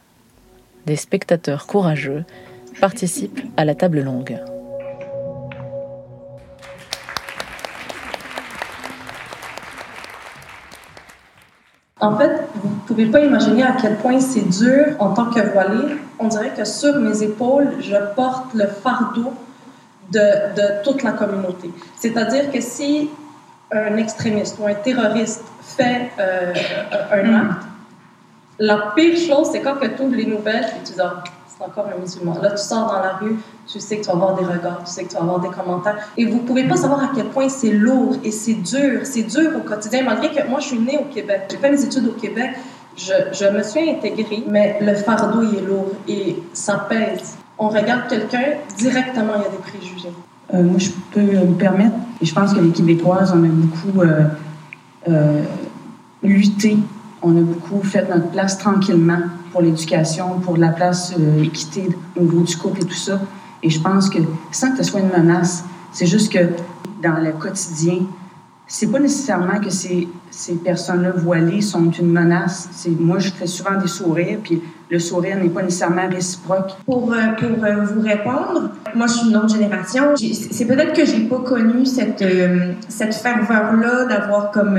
des 0.87 0.97
spectateurs 0.97 1.67
courageux 1.67 2.25
participent 2.81 3.41
à 3.57 3.65
la 3.65 3.75
table 3.75 4.01
longue. 4.01 4.39
En 11.99 12.17
fait, 12.17 12.46
pouvez 12.97 13.11
pas 13.11 13.21
imaginer 13.21 13.63
à 13.63 13.77
quel 13.79 13.97
point 13.97 14.19
c'est 14.21 14.49
dur 14.49 14.97
en 14.99 15.13
tant 15.13 15.27
que 15.27 15.41
voilée. 15.53 15.97
On 16.19 16.29
dirait 16.29 16.55
que 16.57 16.65
sur 16.65 16.99
mes 16.99 17.23
épaules, 17.23 17.75
je 17.81 17.97
porte 18.15 18.55
le 18.55 18.67
fardeau 18.67 19.35
de, 20.11 20.19
de 20.19 20.83
toute 20.83 21.03
la 21.03 21.13
communauté. 21.13 21.71
C'est-à-dire 21.97 22.51
que 22.51 22.61
si 22.63 23.11
un 23.71 23.99
extrémiste 23.99 24.57
ou 24.59 24.67
un 24.67 24.73
terroriste 24.73 25.45
fait 25.61 26.11
euh, 26.19 26.55
un 27.13 27.35
acte, 27.35 27.63
la 28.59 28.93
pire 28.97 29.19
chose, 29.19 29.49
c'est 29.53 29.61
quand 29.61 29.75
que 29.75 29.89
tu 29.89 30.03
ouvres 30.03 30.17
les 30.17 30.25
nouvelles 30.25 30.65
et 30.65 30.83
tu 30.83 30.95
dis 30.95 31.01
Ah, 31.03 31.23
c'est 31.47 31.63
encore 31.63 31.89
un 31.95 32.01
musulman. 32.01 32.39
Là, 32.41 32.53
tu 32.53 32.63
sors 32.63 32.87
dans 32.87 33.01
la 33.01 33.13
rue, 33.15 33.37
tu 33.67 33.79
sais 33.79 33.99
que 33.99 34.05
tu 34.05 34.07
vas 34.07 34.15
avoir 34.15 34.37
des 34.37 34.45
regards, 34.47 34.85
tu 34.85 34.91
sais 34.91 35.05
que 35.05 35.11
tu 35.11 35.17
vas 35.17 35.23
avoir 35.23 35.41
des 35.41 35.51
commentaires. 35.51 35.99
Et 36.17 36.25
vous 36.25 36.37
ne 36.37 36.47
pouvez 36.47 36.65
pas 36.65 36.77
savoir 36.77 37.05
à 37.05 37.11
quel 37.15 37.27
point 37.27 37.51
c'est 37.51 37.73
lourd 37.73 38.17
et 38.25 38.31
c'est 38.31 38.55
dur. 38.55 39.01
C'est 39.05 39.25
dur 39.25 39.51
au 39.55 39.61
quotidien, 39.61 40.03
malgré 40.05 40.31
que 40.31 40.49
moi, 40.49 40.61
je 40.61 40.69
suis 40.69 40.79
née 40.79 40.99
au 40.99 41.13
Québec. 41.13 41.43
J'ai 41.51 41.59
fait 41.59 41.71
mes 41.71 41.85
études 41.85 42.07
au 42.09 42.13
Québec. 42.13 42.53
Je, 42.97 43.51
me 43.51 43.63
suis 43.63 43.91
intégrée, 43.91 44.45
mais 44.49 44.79
le 44.81 44.95
fardeau, 44.95 45.43
il 45.43 45.59
est 45.59 45.63
lourd 45.63 45.93
et 46.09 46.43
ça 46.55 46.87
pèse. 46.89 47.37
On 47.59 47.69
regarde 47.69 48.09
quelqu'un, 48.09 48.43
directement, 48.79 49.35
il 49.37 49.43
y 49.43 49.47
a 49.47 49.51
des 49.51 49.59
préjugés. 49.59 50.13
Euh, 50.55 50.63
moi, 50.63 50.79
je 50.79 50.91
peux 51.13 51.21
me 51.21 51.55
permettre, 51.55 51.97
et 52.21 52.25
je 52.25 52.35
pense 52.35 52.55
que 52.55 52.61
les 52.61 52.71
Québécoises, 52.71 53.35
on 53.35 53.45
a 53.45 53.49
beaucoup 53.49 54.01
euh, 54.01 54.25
euh, 55.09 55.43
lutté, 56.23 56.79
on 57.23 57.37
a 57.37 57.41
beaucoup 57.41 57.83
fait 57.83 58.09
notre 58.09 58.31
place 58.31 58.57
tranquillement 58.57 59.21
pour 59.53 59.61
l'éducation, 59.61 60.39
pour 60.41 60.57
la 60.57 60.69
place 60.69 61.13
équité 61.43 61.89
au 62.17 62.23
niveau 62.23 62.43
du 62.43 62.57
couple 62.57 62.83
et 62.83 62.87
tout 62.87 62.95
ça. 62.95 63.21
Et 63.63 63.71
je 63.71 63.81
pense 63.81 64.09
que 64.09 64.19
sans 64.53 64.73
que 64.73 64.79
ce 64.79 64.85
soit 64.85 65.01
une 65.01 65.09
menace, 65.09 65.65
c'est 65.93 66.07
juste 66.07 66.33
que 66.33 66.51
dans 67.03 67.17
le 67.23 67.33
quotidien, 67.33 68.07
c'est 68.69 68.91
pas 68.91 68.99
nécessairement 68.99 69.61
que 69.61 69.71
ces, 69.71 70.09
ces 70.31 70.55
personnes-là 70.55 71.13
voilées 71.13 71.61
sont 71.61 71.91
une 71.91 72.11
menace. 72.11 72.69
C'est, 72.73 72.91
moi, 72.99 73.19
je 73.19 73.31
fais 73.31 73.47
souvent 73.47 73.79
des 73.81 73.87
sourires, 73.87 74.39
puis 74.43 74.61
le 74.91 74.99
sourire 74.99 75.37
n'est 75.37 75.49
pas 75.49 75.63
nécessairement 75.63 76.09
réciproque. 76.09 76.73
Pour, 76.85 77.13
euh, 77.13 77.17
pour 77.39 77.65
euh, 77.65 77.85
vous 77.85 78.01
répondre, 78.01 78.71
moi, 78.95 79.07
je 79.07 79.13
suis 79.13 79.29
une 79.29 79.37
autre 79.37 79.55
génération. 79.55 80.15
C'est 80.17 80.67
peut-être 80.67 80.95
que 80.95 81.05
j'ai 81.05 81.25
pas 81.25 81.39
connu 81.39 81.87
cette, 81.87 82.23
euh, 82.23 82.73
cette 82.89 83.15
ferveur-là 83.15 84.07
d'avoir 84.07 84.51
comme 84.51 84.79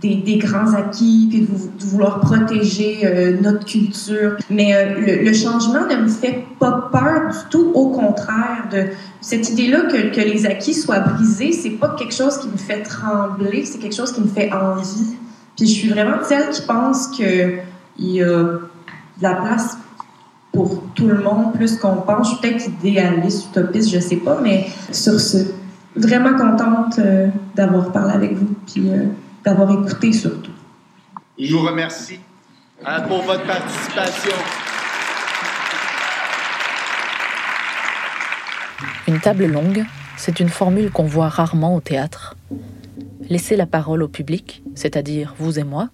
des, 0.00 0.36
grands 0.36 0.74
acquis, 0.74 1.26
puis 1.30 1.40
de, 1.40 1.46
vou- 1.46 1.70
de 1.78 1.84
vouloir 1.84 2.20
protéger 2.20 3.00
euh, 3.04 3.36
notre 3.40 3.64
culture. 3.64 4.36
Mais 4.50 4.74
euh, 4.74 5.22
le, 5.22 5.32
changement 5.32 5.86
ne 5.88 6.02
me 6.02 6.08
fait 6.08 6.44
pas 6.58 6.88
peur 6.92 7.30
du 7.30 7.38
tout. 7.50 7.72
Au 7.74 7.88
contraire, 7.90 8.68
de 8.70 8.86
cette 9.20 9.50
idée-là 9.50 9.82
que, 9.82 10.14
que 10.14 10.20
les 10.20 10.46
acquis 10.46 10.74
soient 10.74 11.00
brisés, 11.00 11.52
c'est 11.52 11.70
pas 11.70 11.94
quelque 11.98 12.14
chose 12.14 12.38
qui 12.38 12.48
me 12.48 12.56
fait 12.56 12.82
trembler, 12.82 13.64
c'est 13.64 13.78
quelque 13.78 13.96
chose 13.96 14.12
qui 14.12 14.20
me 14.20 14.28
fait 14.28 14.52
envie. 14.52 15.16
Puis 15.56 15.66
je 15.66 15.72
suis 15.72 15.88
vraiment 15.88 16.18
celle 16.22 16.50
qui 16.50 16.62
pense 16.62 17.08
que 17.08 17.58
il 17.98 18.10
y 18.12 18.22
a 18.22 18.28
de 18.28 18.60
la 19.20 19.34
place 19.34 19.76
pour 20.52 20.82
tout 20.94 21.08
le 21.08 21.18
monde 21.18 21.52
plus 21.54 21.76
qu'on 21.76 21.96
pense. 21.96 22.30
Je 22.30 22.36
suis 22.36 22.40
peut-être 22.40 22.68
idéaliste, 22.68 23.48
utopiste, 23.50 23.90
je 23.90 23.98
sais 23.98 24.16
pas, 24.16 24.38
mais 24.42 24.66
sur 24.92 25.18
ce, 25.18 25.38
vraiment 25.96 26.36
contente 26.36 26.98
euh, 26.98 27.28
d'avoir 27.54 27.90
parlé 27.92 28.14
avec 28.14 28.34
vous, 28.34 28.54
puis 28.66 28.88
d'avoir 29.48 29.70
écouté 29.72 30.12
surtout. 30.12 30.52
Je 31.38 31.54
vous 31.54 31.64
remercie 31.64 32.20
hein, 32.84 33.00
pour 33.02 33.22
votre 33.22 33.46
participation. 33.46 34.36
Une 39.06 39.20
table 39.20 39.46
longue, 39.46 39.84
c'est 40.18 40.40
une 40.40 40.50
formule 40.50 40.90
qu'on 40.90 41.04
voit 41.04 41.30
rarement 41.30 41.74
au 41.74 41.80
théâtre. 41.80 42.36
Laisser 43.30 43.56
la 43.56 43.64
parole 43.64 44.02
au 44.02 44.08
public, 44.08 44.62
c'est-à-dire 44.74 45.34
vous 45.38 45.58
et 45.58 45.64
moi, 45.64 45.88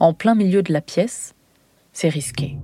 en 0.00 0.14
plein 0.14 0.34
milieu 0.34 0.62
de 0.62 0.72
la 0.72 0.80
pièce, 0.80 1.34
c'est 1.92 2.08
risqué. 2.08 2.56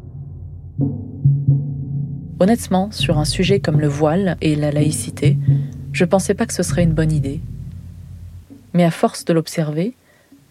Honnêtement, 2.38 2.90
sur 2.92 3.18
un 3.18 3.26
sujet 3.26 3.60
comme 3.60 3.78
le 3.78 3.88
voile 3.88 4.38
et 4.40 4.56
la 4.56 4.72
laïcité, 4.72 5.36
je 5.92 6.06
pensais 6.06 6.32
pas 6.32 6.46
que 6.46 6.54
ce 6.54 6.62
serait 6.62 6.84
une 6.84 6.94
bonne 6.94 7.12
idée. 7.12 7.42
Mais 8.72 8.84
à 8.84 8.90
force 8.90 9.26
de 9.26 9.34
l'observer, 9.34 9.94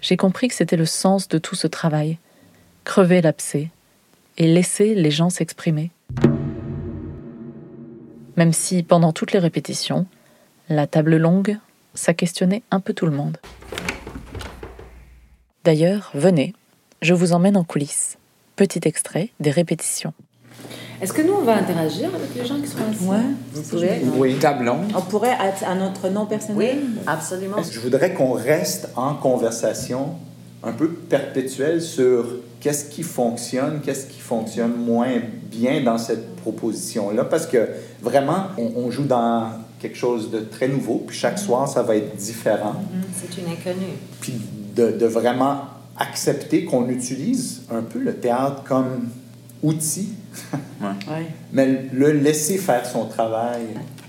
j'ai 0.01 0.18
compris 0.18 0.48
que 0.48 0.53
c'était 0.53 0.77
le 0.77 0.86
sens 0.86 1.27
de 1.27 1.38
tout 1.38 1.56
ce 1.56 1.68
travail. 1.68 2.18
Crever 2.84 3.22
l'abcès 3.22 3.70
et 4.38 4.48
laisser 4.48 4.96
les 4.96 5.12
gens 5.12 5.29
s'exprimer. 5.29 5.91
Même 8.38 8.53
si, 8.53 8.84
pendant 8.84 9.12
toutes 9.12 9.34
les 9.34 9.39
répétitions, 9.39 10.06
la 10.70 10.88
table 10.88 11.18
longue, 11.18 11.58
ça 11.94 12.13
questionnait 12.13 12.63
un 12.72 12.79
peu 12.79 12.94
tout 12.94 13.06
le 13.06 13.12
monde. 13.12 13.38
D'ailleurs, 15.65 16.12
venez, 16.13 16.53
je 17.01 17.13
vous 17.13 17.34
emmène 17.34 17.58
en 17.58 17.65
coulisses. 17.65 18.18
Petit 18.56 18.82
extrait 18.86 19.29
des 19.39 19.51
répétitions. 19.51 20.13
Est-ce 21.01 21.13
que 21.13 21.22
nous, 21.22 21.34
on 21.34 21.44
va 21.44 21.56
interagir 21.56 22.10
avec 22.13 22.36
les 22.36 22.46
gens 22.46 22.60
qui 22.60 22.68
sont 22.68 22.78
assis 22.89 23.06
Ouais, 23.06 23.18
vous 23.54 23.62
pouvez. 23.62 24.01
Oui. 24.18 24.36
Tablon. 24.36 24.80
On 24.96 25.01
pourrait 25.01 25.38
être 25.42 25.63
à 25.66 25.75
notre 25.75 26.10
nom 26.10 26.25
personnel 26.25 26.58
Oui, 26.58 27.01
absolument. 27.08 27.58
Je 27.72 27.80
voudrais 27.80 28.13
qu'on 28.13 28.34
reste 28.34 28.89
en 28.96 29.13
conversation 29.13 30.16
un 30.62 30.74
peu 30.74 30.89
perpétuelle 30.89 31.82
sur 31.82 32.25
qu'est-ce 32.60 32.86
qui 32.89 33.04
fonctionne, 33.04 33.80
qu'est-ce 33.82 34.08
qui 34.08 34.20
fonctionne 34.20 34.74
moins 34.75 35.22
bien 35.50 35.82
dans 35.82 35.98
cette 35.98 36.36
proposition-là, 36.38 37.24
parce 37.24 37.46
que 37.46 37.70
vraiment, 38.01 38.48
on, 38.58 38.72
on 38.75 38.92
joue 38.92 39.06
dans 39.06 39.51
quelque 39.80 39.98
chose 39.98 40.30
de 40.30 40.39
très 40.39 40.68
nouveau, 40.68 41.04
puis 41.08 41.18
chaque 41.18 41.39
soir, 41.39 41.68
ça 41.68 41.82
va 41.82 41.96
être 41.96 42.16
différent. 42.18 42.75
C'est 43.13 43.42
une 43.42 43.48
inconnue. 43.48 43.94
Puis 44.20 44.34
de, 44.75 44.92
de 44.92 45.06
vraiment 45.06 45.62
accepter 45.98 46.66
qu'on 46.66 46.89
utilise 46.89 47.62
un 47.72 47.82
peu 47.82 48.00
le 48.00 48.16
théâtre 48.16 48.63
comme 48.68 49.10
outil, 49.62 50.10
mais 51.51 51.89
le 51.94 52.12
laisser 52.12 52.58
faire 52.58 52.86
son 52.86 53.06
travail. 53.06 53.62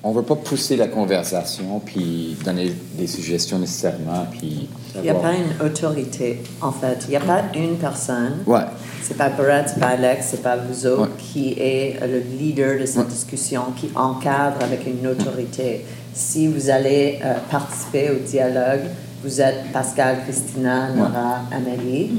On 0.02 0.12
veut 0.12 0.22
pas 0.22 0.36
pousser 0.36 0.76
la 0.76 0.88
conversation 0.88 1.78
puis 1.84 2.36
donner 2.42 2.72
des 2.96 3.06
suggestions 3.06 3.58
nécessairement 3.58 4.26
puis. 4.30 4.68
Il 4.96 5.02
n'y 5.02 5.10
a 5.10 5.14
pas 5.14 5.32
une 5.34 5.66
autorité, 5.66 6.42
en 6.62 6.72
fait. 6.72 6.98
Il 7.06 7.10
n'y 7.10 7.16
a 7.16 7.20
pas 7.20 7.42
une 7.54 7.76
personne. 7.76 8.38
Ouais. 8.46 8.60
C'est 9.02 9.16
pas 9.16 9.28
Brett, 9.28 9.68
c'est 9.68 9.80
pas 9.80 9.88
Alex, 9.88 10.28
c'est 10.30 10.42
pas 10.42 10.56
vous 10.56 10.86
autres 10.86 11.02
Ouais. 11.02 11.08
qui 11.18 11.52
est 11.58 11.98
le 12.00 12.20
leader 12.38 12.80
de 12.80 12.86
cette 12.86 13.08
discussion, 13.08 13.62
qui 13.76 13.90
encadre 13.94 14.62
avec 14.64 14.86
une 14.86 15.06
autorité. 15.06 15.84
Si 16.14 16.48
vous 16.48 16.70
allez 16.70 17.18
euh, 17.24 17.34
participer 17.50 18.10
au 18.10 18.18
dialogue, 18.26 18.80
vous 19.22 19.40
êtes 19.40 19.70
Pascal, 19.72 20.18
Christina, 20.24 20.92
Nora, 20.94 21.40
Amélie. 21.52 22.10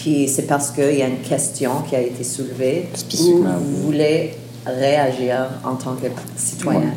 Puis 0.00 0.28
c'est 0.28 0.46
parce 0.46 0.70
qu'il 0.70 0.94
y 0.94 1.02
a 1.02 1.08
une 1.08 1.22
question 1.22 1.82
qui 1.82 1.96
a 1.96 2.00
été 2.00 2.22
soulevée 2.22 2.88
à 3.44 3.56
vous 3.58 3.82
voulez 3.82 4.32
réagir 4.64 5.48
en 5.64 5.74
tant 5.74 5.96
que 5.96 6.06
citoyen. 6.36 6.92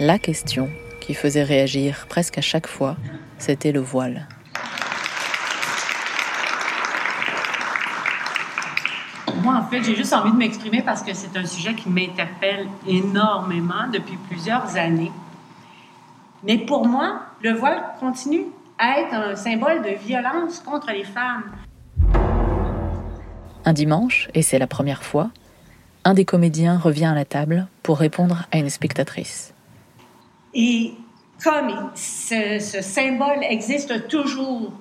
La 0.00 0.18
question 0.18 0.68
qui 1.00 1.14
faisait 1.14 1.44
réagir 1.44 2.06
presque 2.08 2.38
à 2.38 2.40
chaque 2.40 2.66
fois, 2.66 2.96
c'était 3.38 3.70
le 3.70 3.78
voile. 3.78 4.26
Moi, 9.44 9.54
en 9.54 9.70
fait, 9.70 9.84
j'ai 9.84 9.94
juste 9.94 10.12
envie 10.12 10.32
de 10.32 10.36
m'exprimer 10.36 10.82
parce 10.82 11.04
que 11.04 11.14
c'est 11.14 11.36
un 11.36 11.46
sujet 11.46 11.74
qui 11.74 11.88
m'interpelle 11.88 12.66
énormément 12.88 13.86
depuis 13.92 14.16
plusieurs 14.28 14.76
années. 14.76 15.12
Mais 16.42 16.58
pour 16.58 16.88
moi, 16.88 17.20
le 17.42 17.52
voile 17.52 17.80
continue 18.00 18.46
être 18.80 19.14
un 19.14 19.36
symbole 19.36 19.82
de 19.82 19.90
violence 19.90 20.60
contre 20.60 20.90
les 20.92 21.04
femmes. 21.04 21.44
Un 23.64 23.72
dimanche, 23.72 24.28
et 24.34 24.42
c'est 24.42 24.58
la 24.58 24.66
première 24.66 25.02
fois, 25.02 25.30
un 26.04 26.14
des 26.14 26.24
comédiens 26.24 26.76
revient 26.76 27.06
à 27.06 27.14
la 27.14 27.24
table 27.24 27.66
pour 27.82 27.98
répondre 27.98 28.44
à 28.52 28.58
une 28.58 28.68
spectatrice. 28.68 29.54
Et 30.52 30.94
comme 31.42 31.90
ce, 31.94 32.58
ce 32.60 32.82
symbole 32.82 33.42
existe 33.42 34.08
toujours 34.08 34.72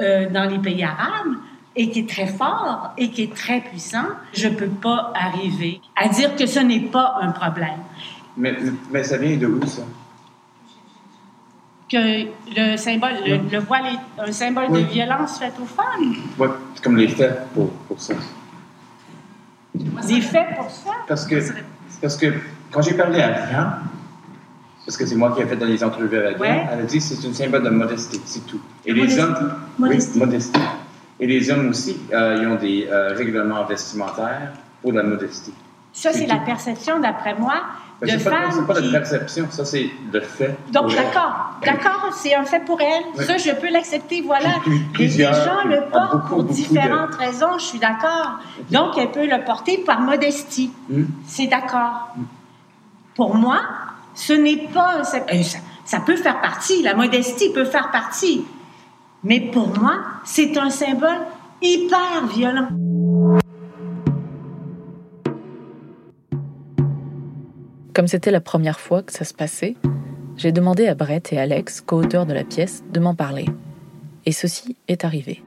euh, 0.00 0.28
dans 0.30 0.50
les 0.50 0.58
pays 0.58 0.82
arabes 0.82 1.36
et 1.76 1.90
qui 1.90 2.00
est 2.00 2.08
très 2.08 2.26
fort 2.26 2.92
et 2.98 3.10
qui 3.10 3.22
est 3.22 3.34
très 3.34 3.60
puissant, 3.60 4.06
je 4.32 4.48
ne 4.48 4.54
peux 4.54 4.68
pas 4.68 5.12
arriver 5.14 5.80
à 5.96 6.08
dire 6.08 6.34
que 6.36 6.46
ce 6.46 6.60
n'est 6.60 6.80
pas 6.80 7.18
un 7.20 7.30
problème. 7.30 7.80
Mais, 8.36 8.56
mais 8.90 9.04
ça 9.04 9.16
vient 9.16 9.36
de 9.36 9.46
où, 9.46 9.64
ça? 9.66 9.82
Que 11.90 12.26
le 12.56 12.76
symbole, 12.78 13.12
le, 13.26 13.36
le 13.50 13.58
voile 13.58 13.84
est 13.86 14.22
un 14.28 14.32
symbole 14.32 14.66
Oui. 14.70 14.84
de 14.84 14.88
violence 14.88 15.38
faite 15.38 15.52
aux 15.62 15.66
femmes. 15.66 16.14
C'est 16.74 16.82
comme 16.82 16.96
les 16.96 17.08
faits 17.08 17.46
pour, 17.52 17.70
pour 17.70 18.00
ça. 18.00 18.14
Des 19.74 20.20
faits 20.20 20.56
pour 20.56 20.70
ça. 20.70 20.90
Parce 21.06 21.26
que, 21.26 21.36
parce 22.00 22.16
que 22.16 22.26
quand 22.70 22.80
j'ai 22.82 22.94
parlé 22.94 23.20
à 23.20 23.30
Vian, 23.46 23.66
parce 24.86 24.96
que 24.96 25.04
c'est 25.06 25.14
moi 25.16 25.32
qui 25.34 25.42
ai 25.42 25.46
fait 25.46 25.56
dans 25.56 25.66
les 25.66 25.82
entrevues 25.82 26.16
avec 26.18 26.38
Ouais. 26.40 26.48
elle, 26.48 26.68
elle 26.72 26.80
a 26.80 26.82
dit 26.84 26.98
que 26.98 27.04
c'est 27.04 27.28
un 27.28 27.32
symbole 27.34 27.62
de 27.64 27.70
modestie, 27.70 28.20
c'est 28.24 28.46
tout. 28.46 28.60
Et 28.86 28.90
De 28.90 28.94
les 28.94 29.00
modestie. 29.02 29.20
hommes, 29.20 29.54
Modestie. 29.78 30.10
oui, 30.14 30.18
modestie. 30.20 30.60
Et 31.20 31.26
les 31.26 31.50
hommes 31.50 31.68
aussi, 31.68 31.96
euh, 32.12 32.38
ils 32.40 32.46
ont 32.48 32.56
des 32.56 32.88
euh, 32.90 33.14
règlements 33.14 33.64
vestimentaires 33.64 34.52
pour 34.82 34.92
la 34.92 35.02
modestie. 35.02 35.52
Ça, 35.92 36.12
C'est 36.12 36.26
la 36.26 36.38
perception, 36.38 36.98
d'après 37.00 37.34
moi, 37.38 37.54
De 38.04 38.18
c'est 38.18 38.24
pas, 38.30 38.30
c'est 38.50 38.56
femmes 38.56 38.66
pas 38.66 38.74
de 38.74 38.80
qui... 38.80 38.90
perception, 38.92 39.46
ça 39.50 39.64
c'est 39.64 39.90
le 40.12 40.20
fait. 40.20 40.56
Donc, 40.72 40.94
d'accord, 40.94 41.50
d'accord, 41.64 42.08
c'est 42.12 42.34
un 42.34 42.44
fait 42.44 42.64
pour 42.64 42.80
elle. 42.80 43.04
Oui. 43.16 43.24
Ça, 43.24 43.36
je 43.36 43.50
peux 43.52 43.70
l'accepter, 43.70 44.22
voilà. 44.22 44.50
Les, 44.98 45.08
gens 45.08 45.64
le 45.64 45.90
portent 45.90 46.12
beaucoup, 46.12 46.28
pour 46.28 46.36
beaucoup 46.38 46.48
de- 46.48 46.52
différentes 46.54 47.14
raisons, 47.14 47.58
je 47.58 47.64
suis 47.64 47.78
d'accord. 47.78 48.38
Donc, 48.70 48.96
elle 48.98 49.10
peut 49.10 49.26
le 49.26 49.44
porter 49.44 49.78
par 49.78 50.00
modestie. 50.00 50.70
Hmm. 50.88 51.04
C'est 51.26 51.46
d'accord. 51.46 52.14
Pour 53.14 53.34
moi, 53.36 53.60
ce 54.14 54.32
n'est 54.32 54.68
pas... 54.72 54.98
euh, 55.00 55.04
Ça, 55.04 55.18
ça 55.84 56.00
peut 56.00 56.16
faire 56.16 56.40
partie, 56.40 56.82
la 56.82 56.94
modestie 56.94 57.52
peut 57.52 57.64
faire 57.64 57.90
partie. 57.90 58.44
Mais 59.22 59.40
pour 59.40 59.68
moi, 59.78 59.94
c'est 60.24 60.56
un 60.58 60.70
symbole 60.70 61.18
hyper 61.62 62.26
violent. 62.34 62.68
Comme 67.94 68.08
c'était 68.08 68.30
la 68.30 68.40
première 68.40 68.80
fois 68.80 69.02
que 69.02 69.12
ça 69.12 69.24
se 69.24 69.32
passait, 69.34 69.76
j'ai 70.36 70.50
demandé 70.52 70.86
à 70.88 70.94
Brett 70.94 71.32
et 71.32 71.38
Alex, 71.38 71.80
co-auteurs 71.80 72.26
de 72.26 72.32
la 72.34 72.42
pièce, 72.44 72.82
de 72.92 72.98
m'en 73.00 73.14
parler. 73.14 73.46
Et 74.26 74.32
ceci 74.32 74.76
est 74.88 75.04
arrivé. 75.04 75.42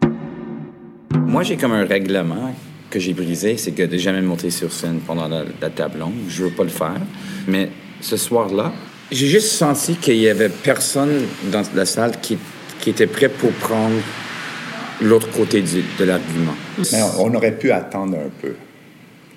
Moi, 1.14 1.44
j'ai 1.44 1.58
comme 1.58 1.74
un 1.74 1.84
règlement 1.86 2.54
que 2.90 3.00
j'ai 3.00 3.14
brisé, 3.14 3.58
c'est 3.58 3.72
que 3.74 3.84
de 3.84 3.98
jamais 3.98 4.22
monter 4.22 4.50
sur 4.50 4.72
scène 4.72 5.00
pendant 5.06 5.28
la, 5.28 5.44
la 5.62 5.70
table 5.70 6.00
longue. 6.00 6.14
Je 6.30 6.46
veux 6.46 6.52
pas 6.52 6.64
le 6.64 6.70
faire. 6.70 6.96
Mais 7.48 7.70
ce 8.00 8.16
soir-là, 8.16 8.72
j'ai 9.12 9.28
juste 9.28 9.52
senti 9.52 9.96
qu'il 9.96 10.16
y 10.18 10.30
avait 10.30 10.50
personne 10.50 11.24
dans 11.52 11.64
la 11.76 11.86
salle 11.86 12.12
qui, 12.22 12.38
qui 12.80 12.92
était 12.92 13.08
prêt 13.08 13.28
pour 13.28 13.52
prendre 13.52 13.96
l'autre 15.02 15.30
côté 15.32 15.62
du- 15.62 15.84
de 16.00 16.04
l'argument. 16.06 16.56
Mais 16.94 17.02
on, 17.18 17.26
on 17.26 17.36
aurait 17.36 17.58
pu 17.58 17.72
attendre 17.72 18.16
un 18.18 18.30
peu. 18.42 18.54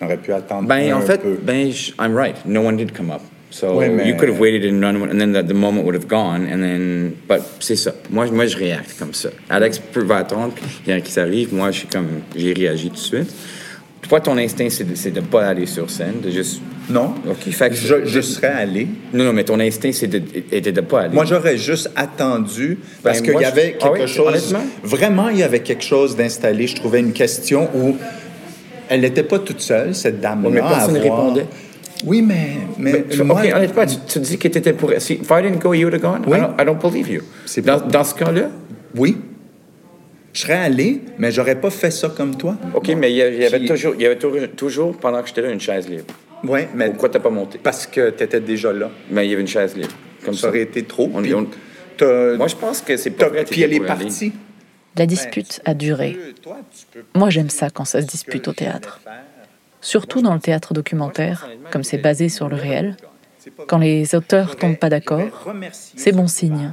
On 0.01 0.07
aurait 0.07 0.17
pu 0.17 0.33
attendre 0.33 0.67
Ben, 0.69 0.93
un 0.93 0.97
en 0.97 1.01
fait, 1.03 1.19
peu. 1.19 1.39
ben, 1.43 1.71
je- 1.71 1.93
I'm 2.01 2.17
right. 2.17 2.37
No 2.47 2.61
one 2.63 2.77
did 2.77 2.93
come 2.97 3.11
up. 3.11 3.21
So 3.53 3.75
Ouais, 3.79 3.89
mais- 3.89 4.07
you 4.09 4.15
could 4.17 4.29
have 4.31 4.39
waited 4.41 4.65
and 4.73 4.81
run, 4.81 4.97
and 5.11 5.19
then 5.19 5.33
the, 5.33 5.45
the 5.47 5.53
moment 5.55 5.83
would 5.83 5.97
have 5.97 6.07
gone, 6.07 6.47
and 6.51 6.61
then. 6.61 7.13
But 7.29 7.41
c'est 7.59 7.75
ça. 7.77 7.93
Moi, 8.09 8.27
moi, 8.33 8.47
je 8.47 8.57
réacte 8.57 8.95
comme 8.99 9.13
ça. 9.13 9.31
Alex 9.49 9.79
peut 9.79 10.05
va 10.05 10.19
attendre 10.19 10.55
qu'il 10.55 10.93
y 10.93 10.97
a 10.97 11.01
qui 11.01 11.11
s'arrive. 11.11 11.53
Moi, 11.53 11.71
je 11.73 11.79
suis 11.81 11.89
comme, 11.89 12.07
j'ai 12.37 12.53
réagi 12.53 12.89
tout 12.89 12.95
de 12.95 12.99
suite. 12.99 13.35
Toi, 14.09 14.21
ton 14.21 14.39
instinct, 14.39 14.69
c'est 14.71 14.85
de, 14.85 15.15
de 15.15 15.21
pas 15.21 15.47
aller 15.47 15.67
sur 15.67 15.91
scène, 15.91 16.21
de 16.25 16.31
juste. 16.31 16.61
Non. 16.89 17.15
Ok. 17.29 17.53
Fait 17.53 17.69
que 17.71 17.77
Je, 17.77 18.07
je 18.07 18.21
serais 18.21 18.49
allé. 18.49 18.89
Non, 19.13 19.25
non, 19.25 19.33
mais 19.33 19.45
ton 19.45 19.61
instinct, 19.61 19.91
c'est 19.93 20.07
de, 20.09 20.19
de 20.71 20.81
pas 20.81 21.03
aller. 21.03 21.15
Moi, 21.15 21.25
j'aurais 21.27 21.57
juste 21.59 21.91
attendu 21.97 22.79
parce 23.03 23.19
Ben, 23.19 23.25
qu'il 23.25 23.33
moi, 23.33 23.43
y 23.43 23.45
avait 23.45 23.67
je- 23.79 23.85
quelque 23.85 23.85
ah 23.85 23.93
oui, 23.93 24.09
chose. 24.09 24.57
Vraiment, 24.83 25.29
il 25.29 25.39
y 25.39 25.43
avait 25.43 25.61
quelque 25.61 25.85
chose 25.85 26.17
d'installé. 26.17 26.67
Je 26.67 26.77
trouvais 26.77 27.01
une 27.01 27.13
question 27.13 27.69
où 27.75 27.97
elle 28.91 29.01
n'était 29.03 29.23
pas 29.23 29.39
toute 29.39 29.61
seule, 29.61 29.95
cette 29.95 30.21
dame-là. 30.21 30.49
Ouais, 30.49 30.55
mais 30.57 30.61
personne 30.61 30.95
ne 30.95 31.01
répondait. 31.01 31.47
Oui, 32.05 32.23
mais. 32.23 32.57
mais, 32.77 33.05
Mais, 33.17 33.25
moi- 33.25 33.41
ok, 33.41 33.53
honnêtement, 33.55 33.87
tu, 33.87 33.97
tu 34.07 34.19
dis 34.19 34.37
que 34.37 34.49
tu 34.49 34.59
étais 34.59 34.73
pour. 34.73 34.91
Si, 34.99 35.15
if 35.15 35.31
I 35.31 35.43
didn't 35.43 35.59
go, 35.61 35.73
you 35.75 35.87
would 35.89 35.95
have 35.95 36.01
gone? 36.03 36.23
Oui. 36.27 36.39
I, 36.39 36.41
don't, 36.41 36.55
I 36.61 36.65
don't 36.65 36.79
believe 36.81 37.09
you. 37.09 37.23
Dans, 37.63 37.81
dans 37.87 38.05
ce 38.05 38.15
cas-là? 38.15 38.51
Oui. 38.97 39.17
Je 40.33 40.41
serais 40.43 40.55
allé, 40.55 41.01
mais 41.19 41.31
j'aurais 41.31 41.57
pas 41.61 41.71
fait 41.71 41.91
ça 41.91 42.09
comme 42.09 42.37
toi. 42.37 42.57
OK, 42.75 42.89
mais 42.97 43.11
il 43.13 43.17
y, 43.17 43.23
avait, 43.23 43.65
toujours, 43.65 43.95
il 43.97 44.03
y 44.03 44.07
avait 44.07 44.17
toujours, 44.49 44.97
pendant 44.97 45.21
que 45.23 45.29
j'étais 45.29 45.43
là, 45.43 45.51
une 45.51 45.61
chaise 45.61 45.89
libre. 45.89 46.05
Oui, 46.45 46.61
mais. 46.75 46.89
Pourquoi 46.91 47.11
t'as 47.11 47.19
pas 47.21 47.31
monté? 47.31 47.59
Parce 47.63 47.87
que 47.87 48.11
tu 48.11 48.25
étais 48.25 48.41
déjà 48.41 48.73
là. 48.73 48.91
Mais 49.11 49.27
il 49.27 49.31
y 49.31 49.33
avait 49.33 49.43
une 49.43 49.49
chaise 49.49 49.77
libre. 49.77 49.89
Comme 50.25 50.35
ça 50.35 50.43
ça. 50.43 50.49
aurait 50.49 50.63
été 50.63 50.83
trop. 50.83 51.11
On- 51.15 51.23
on- 51.23 52.37
Moi, 52.37 52.49
je 52.49 52.57
pense 52.57 52.81
que 52.81 52.97
c'est 52.97 53.11
pas. 53.11 53.27
Puis 53.49 53.63
elle 53.63 53.73
est 53.75 53.81
partie. 53.81 54.33
La 54.97 55.07
dispute 55.07 55.61
a 55.65 55.75
duré. 55.75 56.17
Moi, 57.15 57.31
j'aime 57.31 57.51
ça 57.51 57.71
quand 57.71 57.85
ça 57.85 58.01
se 58.03 58.07
dispute 58.07 58.49
au 58.49 58.53
théâtre. 58.53 59.01
Surtout 59.81 60.21
dans 60.21 60.35
le 60.35 60.41
théâtre 60.41 60.75
documentaire, 60.75 61.49
comme 61.71 61.85
c'est 61.85 61.99
basé 61.99 62.29
sur 62.29 62.49
le 62.49 62.57
réel. 62.57 62.97
Quand 63.69 63.79
les 63.79 64.15
auteurs 64.15 64.57
tombent 64.57 64.77
pas 64.77 64.91
d'accord, 64.91 65.49
c'est 65.73 66.13
bon 66.13 66.27
signe. 66.27 66.73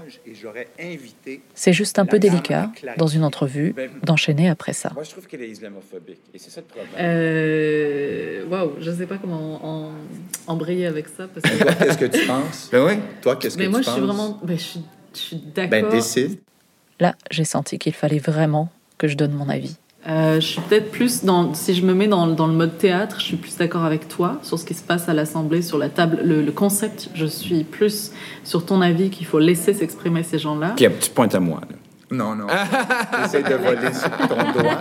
C'est 1.53 1.71
juste 1.71 1.97
un 1.99 2.05
peu 2.05 2.19
délicat, 2.19 2.71
dans 2.97 3.07
une 3.07 3.23
entrevue, 3.23 3.73
d'enchaîner 4.03 4.49
après 4.49 4.73
ça. 4.73 4.91
Moi, 4.93 5.03
je 5.03 5.11
trouve 5.11 5.27
qu'elle 5.27 5.43
est 5.43 5.49
islamophobique. 5.49 6.19
Et 6.33 6.39
c'est 6.39 6.49
ça 6.49 6.59
le 6.59 6.65
problème. 6.67 6.89
Euh, 6.99 8.45
Waouh, 8.49 8.73
je 8.81 8.91
sais 8.91 9.05
pas 9.05 9.17
comment 9.17 9.65
en- 9.65 9.91
embrayer 10.47 10.87
avec 10.87 11.07
ça. 11.07 11.27
Parce 11.33 11.43
que... 11.49 11.63
Toi, 11.63 11.73
qu'est-ce 11.73 11.97
que 11.97 12.05
tu 12.05 12.25
penses? 12.27 12.69
Ben 12.71 12.85
oui. 12.85 12.93
Toi, 13.21 13.35
qu'est-ce 13.37 13.55
que 13.55 13.59
Mais 13.61 13.65
tu 13.67 13.71
moi, 13.71 13.79
penses? 13.79 13.87
je 13.87 13.91
suis 13.93 14.01
vraiment. 14.01 14.39
ben, 14.43 14.57
je 14.57 14.63
suis, 14.63 14.81
je 15.13 15.19
suis 15.19 15.37
d'accord. 15.55 15.69
Ben, 15.71 15.89
décide. 15.89 16.39
Là, 16.99 17.15
j'ai 17.31 17.43
senti 17.45 17.77
qu'il 17.79 17.93
fallait 17.93 18.19
vraiment 18.19 18.69
que 18.97 19.07
je 19.07 19.15
donne 19.15 19.31
mon 19.33 19.49
avis. 19.49 19.75
Euh, 20.07 20.35
je 20.35 20.45
suis 20.45 20.61
peut-être 20.61 20.89
plus 20.89 21.25
dans. 21.25 21.53
Si 21.53 21.73
je 21.73 21.81
me 21.85 21.93
mets 21.93 22.07
dans, 22.07 22.27
dans 22.27 22.47
le 22.47 22.53
mode 22.53 22.77
théâtre, 22.77 23.17
je 23.19 23.25
suis 23.25 23.35
plus 23.35 23.57
d'accord 23.57 23.83
avec 23.83 24.07
toi 24.07 24.39
sur 24.41 24.57
ce 24.57 24.65
qui 24.65 24.73
se 24.73 24.81
passe 24.83 25.09
à 25.09 25.13
l'Assemblée, 25.13 25.61
sur 25.61 25.77
la 25.77 25.89
table, 25.89 26.19
le, 26.23 26.41
le 26.41 26.51
concept. 26.51 27.09
Je 27.13 27.25
suis 27.25 27.63
plus 27.65 28.11
sur 28.45 28.65
ton 28.65 28.81
avis 28.81 29.09
qu'il 29.09 29.25
faut 29.25 29.39
laisser 29.39 29.73
s'exprimer 29.73 30.23
ces 30.23 30.39
gens-là. 30.39 30.73
Puis, 30.77 30.87
tu 31.01 31.09
pointes 31.09 31.35
à 31.35 31.39
moi. 31.41 31.59
là. 31.69 31.75
Non, 32.09 32.35
non. 32.35 32.47
Essaye 33.25 33.43
de 33.43 33.55
voler 33.55 33.93
sur 33.93 34.09
ton 34.09 34.35
doigt. 34.35 34.79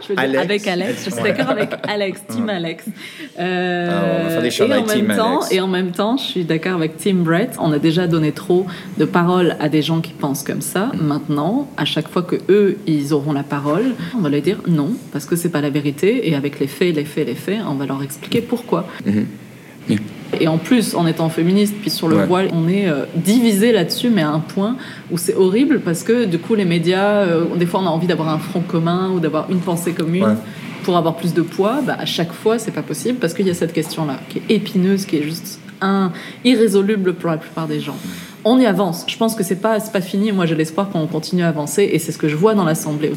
Je 0.00 0.08
veux 0.08 0.14
dire, 0.14 0.18
Alex? 0.18 0.42
avec 0.44 0.68
Alex, 0.68 1.04
je 1.04 1.10
suis 1.10 1.22
d'accord 1.22 1.50
avec 1.50 1.70
Alex, 1.88 2.22
Team 2.28 2.48
Alex. 2.48 2.84
Euh, 3.38 3.88
Ah, 3.90 4.04
on 4.20 4.22
va 4.22 4.30
faire 4.30 4.42
des 4.42 4.74
et, 4.76 4.78
en 4.78 4.84
Team 4.84 5.06
même 5.06 5.16
temps, 5.16 5.38
Alex. 5.40 5.52
et 5.52 5.60
en 5.60 5.66
même 5.66 5.90
temps, 5.90 6.16
je 6.16 6.22
suis 6.22 6.44
d'accord 6.44 6.74
avec 6.74 6.96
Team 6.98 7.24
Brett. 7.24 7.56
On 7.58 7.72
a 7.72 7.80
déjà 7.80 8.06
donné 8.06 8.30
trop 8.30 8.66
de 8.96 9.04
parole 9.04 9.56
à 9.58 9.68
des 9.68 9.82
gens 9.82 10.00
qui 10.00 10.12
pensent 10.12 10.44
comme 10.44 10.60
ça. 10.60 10.92
Maintenant, 11.00 11.68
à 11.76 11.84
chaque 11.84 12.08
fois 12.08 12.22
que 12.22 12.36
eux, 12.48 12.78
ils 12.86 13.12
auront 13.12 13.32
la 13.32 13.42
parole, 13.42 13.94
on 14.16 14.20
va 14.20 14.28
leur 14.28 14.40
dire 14.40 14.58
non, 14.68 14.92
parce 15.12 15.24
que 15.24 15.34
c'est 15.34 15.50
pas 15.50 15.60
la 15.62 15.70
vérité. 15.70 16.28
Et 16.28 16.36
avec 16.36 16.60
les 16.60 16.68
faits, 16.68 16.94
les 16.94 17.04
faits, 17.04 17.26
les 17.26 17.34
faits, 17.34 17.58
on 17.68 17.74
va 17.74 17.86
leur 17.86 18.02
expliquer 18.04 18.40
pourquoi. 18.40 18.86
Et 20.40 20.48
en 20.48 20.58
plus, 20.58 20.94
en 20.94 21.06
étant 21.06 21.28
féministe, 21.28 21.74
puis 21.80 21.90
sur 21.90 22.08
le 22.08 22.16
Ouais. 22.16 22.26
voile, 22.26 22.48
on 22.52 22.68
est 22.68 22.88
euh, 22.88 23.04
divisé 23.14 23.70
là-dessus, 23.72 24.08
mais 24.10 24.22
à 24.22 24.30
un 24.30 24.40
point 24.40 24.76
où 25.10 25.18
c'est 25.18 25.34
horrible 25.34 25.80
parce 25.80 26.02
que 26.02 26.24
du 26.24 26.38
coup, 26.38 26.54
les 26.54 26.64
médias, 26.64 27.18
euh, 27.22 27.44
des 27.56 27.66
fois, 27.66 27.80
on 27.80 27.86
a 27.86 27.90
envie 27.90 28.06
d'avoir 28.06 28.28
un 28.30 28.38
front 28.38 28.60
commun 28.60 29.10
ou 29.14 29.20
d'avoir 29.20 29.50
une 29.50 29.60
pensée 29.60 29.92
commune 29.92 30.22
Ouais. 30.24 30.34
pour 30.84 30.96
avoir 30.96 31.16
plus 31.16 31.34
de 31.34 31.42
poids. 31.42 31.80
Bah, 31.86 31.96
à 31.98 32.06
chaque 32.06 32.32
fois, 32.32 32.58
c'est 32.58 32.70
pas 32.72 32.82
possible 32.82 33.18
parce 33.18 33.34
qu'il 33.34 33.46
y 33.46 33.50
a 33.50 33.54
cette 33.54 33.72
question-là 33.72 34.20
qui 34.30 34.38
est 34.38 34.54
épineuse, 34.56 35.04
qui 35.04 35.16
est 35.18 35.22
juste 35.22 35.60
un, 35.80 36.12
irrésoluble 36.44 37.14
pour 37.14 37.30
la 37.30 37.36
plupart 37.36 37.66
des 37.66 37.80
gens. 37.80 37.96
On 38.44 38.58
y 38.58 38.66
avance. 38.66 39.04
Je 39.08 39.16
pense 39.16 39.34
que 39.34 39.42
c'est 39.44 39.56
pas, 39.60 39.80
c'est 39.80 39.92
pas 39.92 40.00
fini. 40.00 40.32
Moi, 40.32 40.46
j'ai 40.46 40.54
l'espoir 40.54 40.88
qu'on 40.90 41.06
continue 41.06 41.42
à 41.42 41.48
avancer 41.48 41.88
et 41.92 41.98
c'est 41.98 42.10
ce 42.12 42.18
que 42.18 42.28
je 42.28 42.36
vois 42.36 42.54
dans 42.54 42.64
l'Assemblée. 42.64 43.12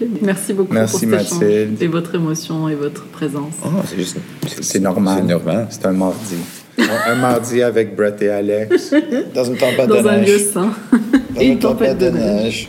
Ok, 0.00 0.08
Merci 0.22 0.52
beaucoup 0.54 0.72
Merci, 0.72 1.06
pour 1.06 1.18
cet 1.18 1.26
échange 1.26 1.40
Mathilde. 1.40 1.82
et 1.82 1.86
votre 1.86 2.14
émotion 2.14 2.68
et 2.68 2.74
votre 2.74 3.04
présence. 3.06 3.54
Oh, 3.64 3.68
c'est 3.86 3.96
juste. 3.96 4.16
C'est 4.60 4.80
normal. 4.80 5.18
C'est 5.20 5.32
normal. 5.32 5.66
C'est 5.70 5.86
un 5.86 5.92
mardi. 5.92 6.36
un, 6.78 7.12
un 7.12 7.14
mardi 7.16 7.62
avec 7.62 7.94
Brett 7.96 8.20
et 8.22 8.30
Alex. 8.30 8.94
Dans 9.34 9.44
une 9.44 9.56
tempête 9.56 9.88
Dans 9.88 10.02
de 10.02 10.08
un 10.08 10.16
neige. 10.18 10.28
lieu 10.28 10.38
sain. 10.38 10.72
Dans 11.34 11.40
et 11.40 11.46
une 11.46 11.52
une 11.52 11.58
tempête 11.58 11.98
de 11.98 12.08
neige. 12.10 12.42
neige. 12.44 12.68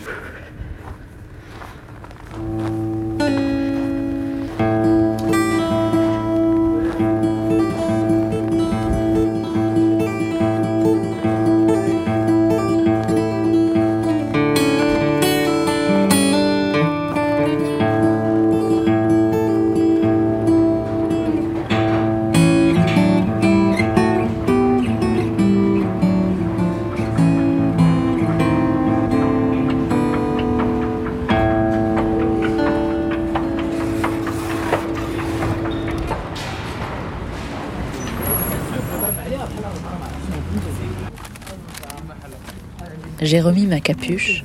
J'ai 43.34 43.42
remis 43.42 43.66
ma 43.66 43.80
capuche 43.80 44.44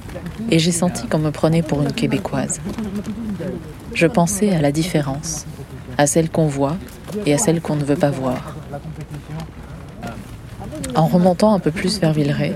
et 0.51 0.59
j'ai 0.59 0.73
senti 0.73 1.07
qu'on 1.09 1.19
me 1.19 1.31
prenait 1.31 1.61
pour 1.61 1.83
une 1.83 1.93
Québécoise. 1.93 2.59
Je 3.93 4.07
pensais 4.07 4.55
à 4.55 4.63
la 4.63 4.73
différence, 4.73 5.45
à 5.99 6.07
celle 6.07 6.31
qu'on 6.31 6.47
voit 6.47 6.79
et 7.27 7.35
à 7.35 7.37
celle 7.37 7.61
qu'on 7.61 7.77
ne 7.77 7.85
veut 7.85 7.97
pas 7.97 8.09
voir. 8.09 8.57
En 10.95 11.07
remontant 11.07 11.53
un 11.53 11.59
peu 11.59 11.71
plus 11.71 12.01
vers 12.01 12.15
Villeray, 12.15 12.55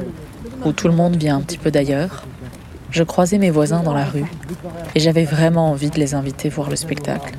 où 0.64 0.73
tout 0.73 0.88
le 0.88 0.95
monde 0.95 1.16
vient 1.16 1.37
un 1.37 1.42
petit 1.42 1.59
peu 1.59 1.71
d'ailleurs, 1.71 2.25
je 2.90 3.03
croisais 3.03 3.37
mes 3.37 3.51
voisins 3.51 3.83
dans 3.83 3.92
la 3.92 4.07
rue 4.07 4.25
et 4.95 5.01
j'avais 5.01 5.25
vraiment 5.25 5.71
envie 5.71 5.90
de 5.90 5.99
les 5.99 6.14
inviter 6.14 6.49
voir 6.49 6.71
le 6.71 6.77
spectacle. 6.77 7.35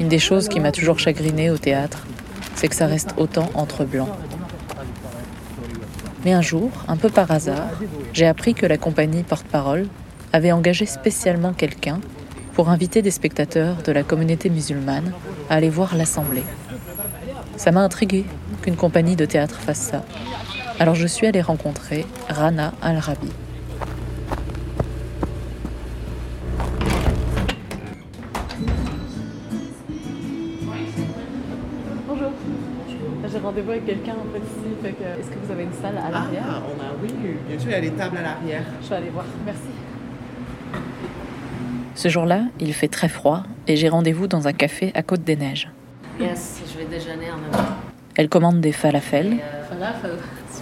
Une 0.00 0.08
des 0.08 0.18
choses 0.18 0.48
qui 0.48 0.58
m'a 0.58 0.72
toujours 0.72 0.98
chagrinée 1.00 1.50
au 1.50 1.58
théâtre, 1.58 2.06
c'est 2.54 2.68
que 2.68 2.74
ça 2.74 2.86
reste 2.86 3.12
autant 3.18 3.50
entre 3.52 3.84
blancs. 3.84 4.08
Mais 6.28 6.34
un 6.34 6.42
jour, 6.42 6.70
un 6.88 6.98
peu 6.98 7.08
par 7.08 7.30
hasard, 7.30 7.70
j'ai 8.12 8.26
appris 8.26 8.52
que 8.52 8.66
la 8.66 8.76
compagnie 8.76 9.22
Porte-Parole 9.22 9.86
avait 10.34 10.52
engagé 10.52 10.84
spécialement 10.84 11.54
quelqu'un 11.54 12.00
pour 12.52 12.68
inviter 12.68 13.00
des 13.00 13.10
spectateurs 13.10 13.76
de 13.82 13.92
la 13.92 14.02
communauté 14.02 14.50
musulmane 14.50 15.14
à 15.48 15.54
aller 15.54 15.70
voir 15.70 15.96
l'Assemblée. 15.96 16.42
Ça 17.56 17.70
m'a 17.70 17.80
intrigué 17.80 18.26
qu'une 18.60 18.76
compagnie 18.76 19.16
de 19.16 19.24
théâtre 19.24 19.58
fasse 19.58 19.78
ça. 19.78 20.04
Alors 20.78 20.96
je 20.96 21.06
suis 21.06 21.26
allée 21.26 21.40
rencontrer 21.40 22.04
Rana 22.28 22.74
Al-Rabi. 22.82 23.30
J'ai 33.30 33.38
rendez-vous 33.38 33.70
avec 33.72 33.84
quelqu'un 33.84 34.12
en 34.12 34.32
fait 34.32 34.38
ici. 34.38 34.74
Fait 34.82 34.92
que, 34.92 35.20
est-ce 35.20 35.28
que 35.28 35.34
vous 35.44 35.52
avez 35.52 35.64
une 35.64 35.72
salle 35.72 35.98
à 35.98 36.10
l'arrière? 36.10 36.44
Ah, 36.48 36.62
on 36.66 36.80
a, 36.80 36.86
oui, 37.02 37.12
bien 37.48 37.58
sûr, 37.58 37.68
il 37.68 37.72
y 37.72 37.74
a 37.74 37.80
des 37.80 37.90
tables 37.90 38.16
à 38.16 38.22
l'arrière. 38.22 38.62
Je 38.82 38.88
vais 38.88 38.96
aller 38.96 39.10
voir. 39.10 39.26
Merci. 39.44 39.60
Ce 41.94 42.08
jour-là, 42.08 42.42
il 42.60 42.72
fait 42.72 42.88
très 42.88 43.08
froid 43.08 43.42
et 43.66 43.76
j'ai 43.76 43.88
rendez-vous 43.88 44.28
dans 44.28 44.48
un 44.48 44.52
café 44.52 44.92
à 44.94 45.02
Côte-des-Neiges. 45.02 45.68
Yes, 46.20 46.62
je 46.72 46.78
vais 46.78 46.84
déjeuner 46.86 47.30
en 47.30 47.36
même 47.36 47.50
temps. 47.50 47.74
Elle 48.16 48.28
commande 48.28 48.60
des 48.60 48.72
falafels 48.72 49.36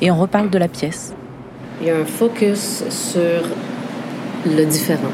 et 0.01 0.11
on 0.11 0.17
reparle 0.17 0.51
de 0.51 0.59
la 0.59 0.69
pièce. 0.69 1.15
Il 1.81 1.87
y 1.87 1.91
a 1.91 1.99
un 1.99 2.05
focus 2.05 2.85
sur 2.89 3.43
le 4.47 4.65
différent. 4.65 5.13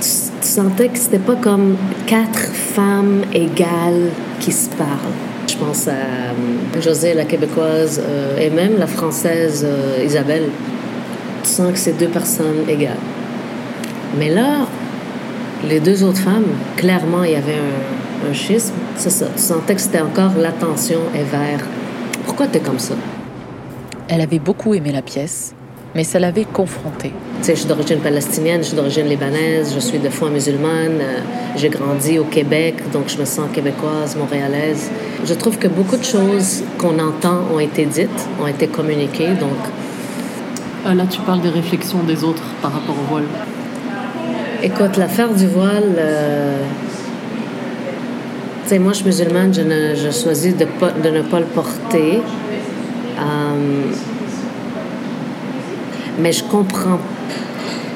Tu, 0.00 0.08
tu 0.40 0.46
sentais 0.46 0.88
que 0.88 0.98
c'était 0.98 1.18
pas 1.18 1.36
comme 1.36 1.76
quatre 2.06 2.38
femmes 2.38 3.22
égales 3.32 4.10
qui 4.40 4.52
se 4.52 4.68
parlent. 4.76 5.29
Je 5.50 5.56
pense 5.56 5.88
à 5.88 5.90
euh, 5.90 6.80
José, 6.80 7.12
la 7.12 7.24
québécoise, 7.24 8.00
euh, 8.00 8.38
et 8.38 8.50
même 8.50 8.78
la 8.78 8.86
française 8.86 9.66
euh, 9.66 10.04
Isabelle. 10.04 10.48
Que 11.42 11.76
c'est 11.76 11.98
deux 11.98 12.08
personnes 12.08 12.68
égales. 12.68 12.96
Mais 14.16 14.28
là, 14.28 14.66
les 15.68 15.80
deux 15.80 16.04
autres 16.04 16.20
femmes, 16.20 16.46
clairement, 16.76 17.24
il 17.24 17.32
y 17.32 17.34
avait 17.34 17.58
un, 18.28 18.32
schisme. 18.32 18.74
C'est 18.94 19.10
ça. 19.10 19.26
Tu 19.34 19.42
sentais 19.42 19.74
que 19.74 19.80
c'était 19.80 20.00
encore 20.00 20.30
l'attention 20.38 21.00
est 21.14 21.24
vers 21.24 21.60
pourquoi 22.24 22.46
t'es 22.46 22.60
comme 22.60 22.78
ça? 22.78 22.94
Elle 24.08 24.20
avait 24.20 24.38
beaucoup 24.38 24.74
aimé 24.74 24.92
la 24.92 25.02
pièce, 25.02 25.54
mais 25.94 26.04
ça 26.04 26.18
l'avait 26.18 26.44
confrontée. 26.44 27.12
Tu 27.38 27.46
sais, 27.46 27.54
je 27.54 27.60
suis 27.60 27.68
d'origine 27.68 27.98
palestinienne, 27.98 28.60
je 28.62 28.68
suis 28.68 28.76
d'origine 28.76 29.06
libanaise, 29.08 29.72
je 29.74 29.80
suis 29.80 29.98
de 29.98 30.08
foi 30.08 30.30
musulmane, 30.30 31.00
euh, 31.00 31.18
j'ai 31.56 31.68
grandi 31.68 32.18
au 32.18 32.24
Québec, 32.24 32.76
donc 32.92 33.08
je 33.08 33.18
me 33.18 33.24
sens 33.24 33.48
québécoise, 33.52 34.16
montréalaise. 34.16 34.90
Je 35.24 35.34
trouve 35.34 35.58
que 35.58 35.68
beaucoup 35.68 35.96
de 35.96 36.04
choses 36.04 36.62
qu'on 36.78 36.98
entend 36.98 37.40
ont 37.52 37.60
été 37.60 37.86
dites, 37.86 38.28
ont 38.40 38.46
été 38.46 38.68
communiquées, 38.68 39.34
donc 39.34 39.56
là, 40.84 41.04
tu 41.10 41.20
parles 41.20 41.40
des 41.40 41.48
réflexions 41.48 42.02
des 42.04 42.24
autres 42.24 42.44
par 42.62 42.72
rapport 42.72 42.94
au 42.94 43.10
voile. 43.10 43.26
Écoute, 44.62 44.96
l'affaire 44.96 45.32
du 45.32 45.46
voile, 45.46 45.94
euh, 45.98 46.62
tu 48.64 48.68
sais, 48.68 48.78
moi, 48.78 48.92
je 48.92 48.98
suis 48.98 49.06
musulmane, 49.06 49.52
je, 49.52 49.62
ne, 49.62 49.94
je 49.94 50.10
choisis 50.10 50.54
de 50.56 50.64
ne 50.64 51.22
pas 51.22 51.40
le 51.40 51.46
porter. 51.46 52.20
Euh, 53.18 53.92
mais 56.20 56.32
je 56.32 56.44
comprends. 56.44 56.98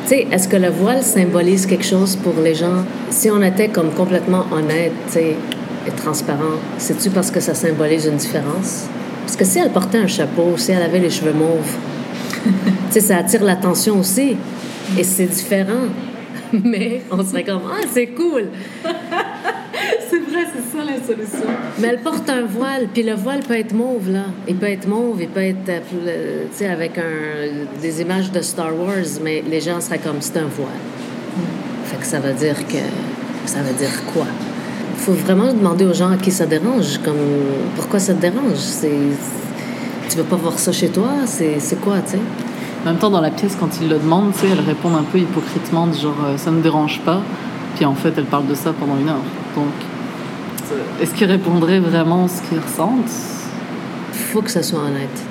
Tu 0.04 0.10
sais, 0.10 0.26
est-ce 0.30 0.48
que 0.48 0.56
le 0.56 0.68
voile 0.68 1.02
symbolise 1.02 1.66
quelque 1.66 1.84
chose 1.84 2.16
pour 2.16 2.34
les 2.42 2.54
gens? 2.54 2.84
Si 3.10 3.30
on 3.30 3.42
était 3.42 3.68
comme 3.68 3.90
complètement 3.90 4.44
honnête, 4.52 4.92
tu 5.06 5.12
sais, 5.14 5.36
et 5.86 5.90
transparent, 5.90 6.58
c'est-tu 6.78 7.10
parce 7.10 7.30
que 7.30 7.40
ça 7.40 7.54
symbolise 7.54 8.06
une 8.06 8.16
différence? 8.16 8.84
Parce 9.22 9.36
que 9.36 9.44
si 9.44 9.58
elle 9.58 9.70
portait 9.70 9.98
un 9.98 10.06
chapeau, 10.06 10.54
si 10.56 10.72
elle 10.72 10.82
avait 10.82 10.98
les 10.98 11.10
cheveux 11.10 11.32
mauves, 11.32 11.76
tu 12.44 12.52
sais, 12.90 13.00
ça 13.00 13.18
attire 13.18 13.44
l'attention 13.44 13.98
aussi. 13.98 14.36
Et 14.98 15.04
c'est 15.04 15.26
différent. 15.26 15.88
Mais 16.64 17.02
on 17.10 17.24
serait 17.24 17.44
comme, 17.44 17.62
ah, 17.66 17.84
c'est 17.92 18.08
cool. 18.08 18.48
C'est 20.54 20.78
ça 20.78 20.84
la 20.84 20.96
solution. 20.96 21.48
Mais 21.78 21.88
elle 21.88 22.00
porte 22.00 22.28
un 22.28 22.42
voile, 22.42 22.88
puis 22.92 23.02
le 23.02 23.14
voile 23.14 23.40
peut 23.40 23.58
être 23.58 23.74
mauve, 23.74 24.10
là. 24.10 24.24
Il 24.46 24.56
peut 24.56 24.68
être 24.68 24.86
mauve, 24.86 25.20
il 25.20 25.28
peut 25.28 25.42
être, 25.42 25.68
euh, 25.68 26.44
tu 26.50 26.58
sais, 26.58 26.68
avec 26.68 26.98
un, 26.98 27.80
des 27.80 28.00
images 28.00 28.30
de 28.30 28.40
Star 28.40 28.74
Wars, 28.78 29.20
mais 29.22 29.42
les 29.48 29.60
gens 29.60 29.80
seraient 29.80 29.98
comme, 29.98 30.20
c'est 30.20 30.36
un 30.38 30.46
voile. 30.46 30.68
Fait 31.84 31.96
que 31.96 32.06
ça 32.06 32.20
veut 32.20 32.32
dire 32.32 32.66
que. 32.66 32.78
Ça 33.46 33.60
veut 33.60 33.74
dire 33.74 34.04
quoi? 34.14 34.24
Il 34.96 35.00
faut 35.00 35.12
vraiment 35.12 35.52
demander 35.52 35.84
aux 35.84 35.92
gens 35.92 36.10
à 36.10 36.16
qui 36.16 36.30
ça 36.30 36.46
dérange, 36.46 36.98
comme, 37.04 37.16
pourquoi 37.76 37.98
ça 37.98 38.14
te 38.14 38.20
dérange? 38.20 38.56
C'est. 38.56 38.90
Tu 40.08 40.16
veux 40.16 40.24
pas 40.24 40.36
voir 40.36 40.58
ça 40.58 40.72
chez 40.72 40.88
toi? 40.88 41.08
C'est 41.26 41.58
c'est 41.58 41.80
quoi, 41.80 41.96
tu 42.00 42.12
sais? 42.12 42.18
En 42.84 42.90
même 42.90 42.98
temps, 42.98 43.10
dans 43.10 43.20
la 43.20 43.30
pièce, 43.30 43.56
quand 43.58 43.68
ils 43.80 43.88
le 43.88 43.96
demandent, 43.96 44.32
tu 44.32 44.40
sais, 44.40 44.46
elles 44.52 44.64
répondent 44.64 44.96
un 44.96 45.04
peu 45.04 45.18
hypocritement, 45.18 45.86
du 45.86 45.98
genre 45.98 46.16
euh, 46.26 46.36
ça 46.36 46.50
me 46.50 46.62
dérange 46.62 47.00
pas. 47.00 47.20
Puis 47.76 47.84
en 47.84 47.94
fait, 47.94 48.12
elles 48.16 48.24
parlent 48.24 48.46
de 48.46 48.54
ça 48.54 48.72
pendant 48.78 48.96
une 48.98 49.08
heure. 49.08 49.24
Donc, 49.56 49.72
euh, 50.72 51.02
est-ce 51.02 51.14
qu'ils 51.14 51.30
répondraient 51.30 51.80
vraiment 51.80 52.28
ce 52.28 52.40
qu'ils 52.42 52.58
ressentent? 52.58 53.10
Faut 54.12 54.42
que 54.42 54.50
ça 54.50 54.62
soit 54.62 54.80
honnête. 54.80 55.22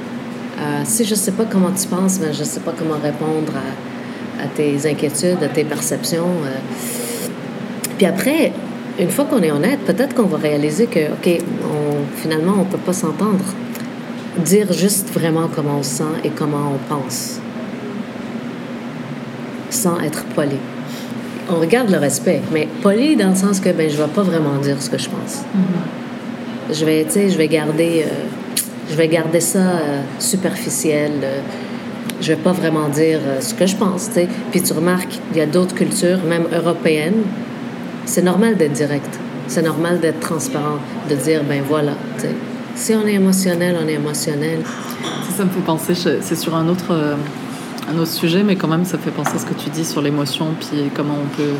Euh, 0.60 0.82
si 0.86 1.04
je 1.04 1.16
sais 1.16 1.32
pas 1.32 1.46
comment 1.46 1.72
tu 1.72 1.88
penses, 1.88 2.20
ben 2.20 2.34
je 2.34 2.44
sais 2.44 2.60
pas 2.60 2.74
comment 2.78 3.00
répondre 3.02 3.54
à, 3.56 4.44
à 4.44 4.48
tes 4.48 4.90
inquiétudes, 4.90 5.42
à 5.44 5.48
tes 5.48 5.64
perceptions. 5.64 6.30
euh. 6.46 6.58
Puis 7.98 8.06
après, 8.06 8.54
une 9.00 9.10
fois 9.10 9.26
qu'on 9.26 9.42
est 9.42 9.52
honnête, 9.52 9.80
peut-être 9.82 10.14
qu'on 10.16 10.28
va 10.28 10.38
réaliser 10.38 10.88
que, 10.88 11.12
OK, 11.12 11.42
finalement, 12.16 12.54
on 12.60 12.66
peut 12.66 12.78
pas 12.78 12.94
s'entendre. 12.94 13.46
Dire 14.44 14.74
juste 14.74 15.12
vraiment 15.14 15.48
comment 15.56 15.78
on 15.80 15.84
se 15.84 15.98
sent 15.98 16.14
et 16.24 16.30
comment 16.30 16.74
on 16.74 16.96
pense, 16.96 17.40
sans 19.70 20.00
être 20.00 20.24
poli. 20.36 20.58
On 21.50 21.60
regarde 21.60 21.90
le 21.90 21.98
respect, 21.98 22.42
mais 22.52 22.68
poli 22.82 23.16
dans 23.16 23.30
le 23.30 23.36
sens 23.36 23.60
que 23.60 23.70
ben, 23.70 23.90
je 23.90 23.98
vais 23.98 24.08
pas 24.08 24.24
vraiment 24.24 24.58
dire 24.58 24.82
ce 24.82 24.90
que 24.90 24.98
je 24.98 25.10
pense. 25.10 25.44
Je 26.72 26.86
vais, 26.86 27.06
je 27.14 27.38
vais 27.38 27.48
garder, 27.48 28.06
euh, 28.06 28.14
je 28.90 28.96
vais 28.96 29.08
garder 29.08 29.42
ça 29.42 29.60
euh, 29.60 30.02
superficiel. 30.20 31.12
euh, 31.24 31.40
je 32.22 32.30
vais 32.30 32.40
pas 32.40 32.54
vraiment 32.54 32.88
dire 32.88 33.20
euh, 33.26 33.42
ce 33.42 33.54
que 33.54 33.66
je 33.66 33.76
pense, 33.76 34.08
tu 34.08 34.14
sais. 34.14 34.28
Puis 34.52 34.62
tu 34.62 34.72
remarques, 34.74 35.20
il 35.32 35.38
y 35.38 35.42
a 35.42 35.46
d'autres 35.46 35.76
cultures, 35.76 36.20
même 36.24 36.46
européennes. 36.56 37.24
C'est 38.06 38.22
normal 38.22 38.56
d'être 38.56 38.74
direct. 38.74 39.20
C'est 39.48 39.62
normal 39.62 40.00
d'être 40.00 40.22
transparent, 40.22 40.80
de 41.10 41.16
dire 41.16 41.42
ben 41.44 41.62
voilà. 41.68 41.94
Si 42.76 42.94
on 42.96 43.06
est 43.06 43.14
émotionnel, 43.16 43.76
on 43.84 43.88
est 43.88 43.94
émotionnel. 43.94 44.60
Ça, 45.30 45.38
ça 45.38 45.46
me 45.46 45.50
fait 45.50 45.60
penser, 45.60 45.94
c'est 45.96 46.36
sur 46.36 46.56
un 46.56 46.68
autre, 46.70 47.16
un 47.90 47.98
autre 47.98 48.12
sujet, 48.12 48.44
mais 48.44 48.56
quand 48.56 48.68
même, 48.68 48.86
ça 48.86 48.98
fait 48.98 49.12
penser 49.12 49.36
à 49.36 49.40
ce 49.40 49.46
que 49.46 49.54
tu 49.54 49.70
dis 49.70 49.86
sur 49.86 50.02
l'émotion, 50.02 50.48
puis 50.60 50.90
comment 50.94 51.16
on 51.22 51.36
peut, 51.36 51.54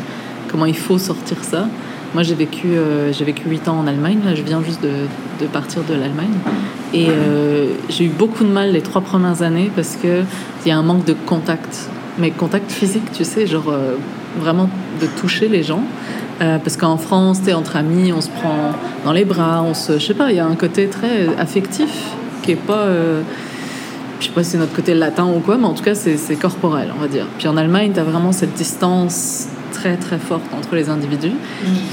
comment 0.50 0.66
il 0.66 0.76
faut 0.76 0.98
sortir 0.98 1.42
ça. 1.42 1.68
Moi, 2.14 2.22
j'ai 2.22 2.34
vécu, 2.34 2.68
euh, 2.68 3.12
j'ai 3.12 3.24
vécu 3.24 3.48
8 3.48 3.68
ans 3.68 3.80
en 3.80 3.86
Allemagne. 3.88 4.20
Là, 4.24 4.34
je 4.34 4.42
viens 4.42 4.62
juste 4.62 4.80
de, 4.82 5.46
partir 5.46 5.82
de 5.82 5.94
l'Allemagne. 5.94 6.32
Et 6.92 7.08
euh, 7.08 7.66
j'ai 7.88 8.04
eu 8.04 8.08
beaucoup 8.08 8.44
de 8.44 8.50
mal 8.50 8.70
les 8.70 8.80
trois 8.80 9.00
premières 9.00 9.42
années 9.42 9.70
parce 9.74 9.96
que 9.96 10.22
il 10.64 10.68
y 10.68 10.70
a 10.70 10.78
un 10.78 10.82
manque 10.82 11.04
de 11.04 11.12
contact. 11.26 11.88
Mais 12.18 12.30
contact 12.30 12.70
physique, 12.70 13.10
tu 13.12 13.24
sais, 13.24 13.48
genre 13.48 13.68
euh, 13.68 13.96
vraiment 14.38 14.70
de 15.00 15.06
toucher 15.20 15.48
les 15.48 15.64
gens. 15.64 15.82
Euh, 16.40 16.58
parce 16.58 16.76
qu'en 16.76 16.96
France, 16.96 17.42
tu 17.44 17.52
entre 17.52 17.76
amis, 17.76 18.12
on 18.12 18.20
se 18.20 18.30
prend 18.30 18.72
dans 19.04 19.12
les 19.12 19.24
bras, 19.24 19.62
on 19.62 19.74
se, 19.74 19.98
je 19.98 20.06
sais 20.06 20.14
pas, 20.14 20.30
il 20.30 20.36
y 20.36 20.40
a 20.40 20.46
un 20.46 20.54
côté 20.54 20.86
très 20.86 21.28
affectif 21.38 21.90
qui 22.42 22.52
est 22.52 22.56
pas, 22.56 22.86
je 24.20 24.26
sais 24.26 24.32
pas 24.32 24.44
si 24.44 24.50
c'est 24.52 24.58
notre 24.58 24.74
côté 24.74 24.94
latin 24.94 25.26
ou 25.26 25.40
quoi, 25.40 25.56
mais 25.56 25.66
en 25.66 25.74
tout 25.74 25.82
cas 25.82 25.94
c'est 25.94 26.36
corporel, 26.36 26.92
on 26.96 27.00
va 27.00 27.08
dire. 27.08 27.26
Puis 27.38 27.48
en 27.48 27.56
Allemagne, 27.56 27.92
tu 27.92 28.00
as 28.00 28.04
vraiment 28.04 28.32
cette 28.32 28.54
distance 28.54 29.48
très 29.72 29.96
très 29.96 30.18
forte 30.18 30.44
entre 30.56 30.74
les 30.76 30.88
individus. 30.88 31.32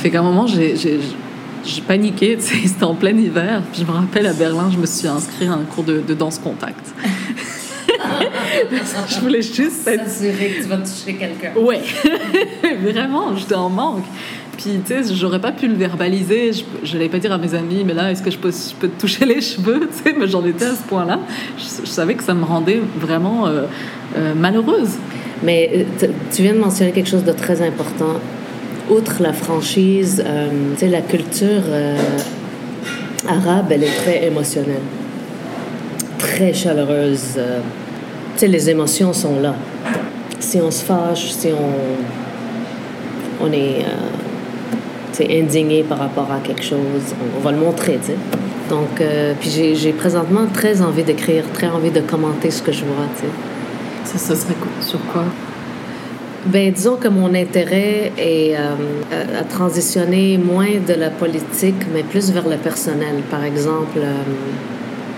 Fait 0.01 0.09
qu'à 0.09 0.19
un 0.19 0.23
moment, 0.23 0.47
j'ai 0.47 0.87
paniqué, 1.87 2.37
c'était 2.39 2.83
en 2.83 2.95
plein 2.95 3.15
hiver. 3.17 3.61
Puis 3.71 3.81
je 3.81 3.87
me 3.87 3.91
rappelle 3.91 4.27
à 4.27 4.33
Berlin, 4.33 4.69
je 4.71 4.77
me 4.77 4.85
suis 4.85 5.07
inscrite 5.07 5.49
à 5.49 5.53
un 5.53 5.63
cours 5.63 5.83
de, 5.83 5.99
de 5.99 6.13
danse 6.13 6.39
contact. 6.39 6.93
je 9.09 9.19
voulais 9.19 9.41
juste 9.41 9.87
être 9.87 10.07
S'assurer 10.07 10.49
que 10.49 10.63
tu 10.63 10.69
vas 10.69 10.77
toucher 10.77 11.15
quelqu'un. 11.15 11.53
Ouais, 11.59 11.81
vraiment, 12.81 13.35
j'étais 13.35 13.55
en 13.55 13.69
manque. 13.69 14.05
Puis, 14.61 14.79
tu 14.85 15.03
sais, 15.03 15.15
j'aurais 15.15 15.39
pas 15.39 15.51
pu 15.51 15.67
le 15.67 15.73
verbaliser. 15.73 16.51
Je, 16.83 16.93
n'allais 16.93 17.09
pas 17.09 17.17
dire 17.17 17.31
à 17.31 17.39
mes 17.39 17.55
amis, 17.55 17.83
mais 17.83 17.93
là, 17.93 18.11
est-ce 18.11 18.21
que 18.21 18.29
je 18.29 18.37
peux, 18.37 18.51
je 18.51 18.75
peux 18.75 18.89
te 18.89 19.01
toucher 19.01 19.25
les 19.25 19.41
cheveux 19.41 19.79
Tu 19.79 20.03
sais, 20.03 20.15
mais 20.15 20.27
j'en 20.27 20.45
étais 20.45 20.65
à 20.65 20.75
ce 20.75 20.83
point-là. 20.83 21.19
Je, 21.57 21.89
savais 21.89 22.13
que 22.13 22.23
ça 22.23 22.35
me 22.35 22.43
rendait 22.43 22.79
vraiment 22.99 23.47
euh, 23.47 23.63
euh, 24.17 24.35
malheureuse. 24.35 24.91
Mais 25.41 25.87
euh, 26.03 26.07
tu 26.31 26.43
viens 26.43 26.53
de 26.53 26.59
mentionner 26.59 26.91
quelque 26.91 27.09
chose 27.09 27.23
de 27.23 27.31
très 27.31 27.65
important. 27.65 28.19
Outre 28.91 29.23
la 29.23 29.33
franchise, 29.33 30.23
tu 30.73 30.79
sais, 30.79 30.87
la 30.89 31.01
culture 31.01 31.63
arabe, 33.27 33.67
elle 33.71 33.83
est 33.83 33.95
très 34.03 34.27
émotionnelle, 34.27 34.81
très 36.19 36.53
chaleureuse. 36.53 37.35
tu 37.35 37.41
sais, 38.35 38.47
les 38.47 38.69
émotions 38.69 39.13
sont 39.13 39.39
là. 39.39 39.55
Si 40.39 40.59
on 40.59 40.69
se 40.69 40.83
fâche, 40.83 41.31
si 41.31 41.47
on, 41.47 43.45
on 43.45 43.51
est 43.53 43.85
indigné 45.19 45.83
par 45.83 45.99
rapport 45.99 46.29
à 46.31 46.39
quelque 46.45 46.63
chose, 46.63 46.79
on, 47.21 47.37
on 47.37 47.41
va 47.41 47.51
le 47.51 47.57
montrer, 47.57 47.99
tu 48.01 48.07
sais. 48.07 48.17
Donc, 48.69 49.01
euh, 49.01 49.33
puis 49.39 49.49
j'ai 49.49 49.75
j'ai 49.75 49.91
présentement 49.91 50.45
très 50.53 50.81
envie 50.81 51.03
d'écrire, 51.03 51.43
très 51.53 51.67
envie 51.67 51.91
de 51.91 51.99
commenter 51.99 52.49
ce 52.51 52.61
que 52.61 52.71
je 52.71 52.85
vois, 52.85 53.05
tu 53.17 53.23
sais. 53.23 53.31
Ça, 54.17 54.17
ça 54.17 54.35
serait 54.41 54.53
quoi- 54.55 54.71
sur 54.81 54.99
quoi? 55.11 55.23
Ben, 56.45 56.71
disons 56.71 56.95
que 56.95 57.07
mon 57.07 57.33
intérêt 57.35 58.11
est 58.17 58.55
euh, 58.55 58.73
à- 59.11 59.39
à 59.41 59.43
transitionner 59.43 60.37
moins 60.37 60.73
de 60.87 60.93
la 60.93 61.09
politique, 61.09 61.75
mais 61.93 62.01
plus 62.03 62.31
vers 62.31 62.47
le 62.47 62.55
personnel. 62.57 63.15
Par 63.29 63.43
exemple, 63.43 63.97
euh, 63.97 64.23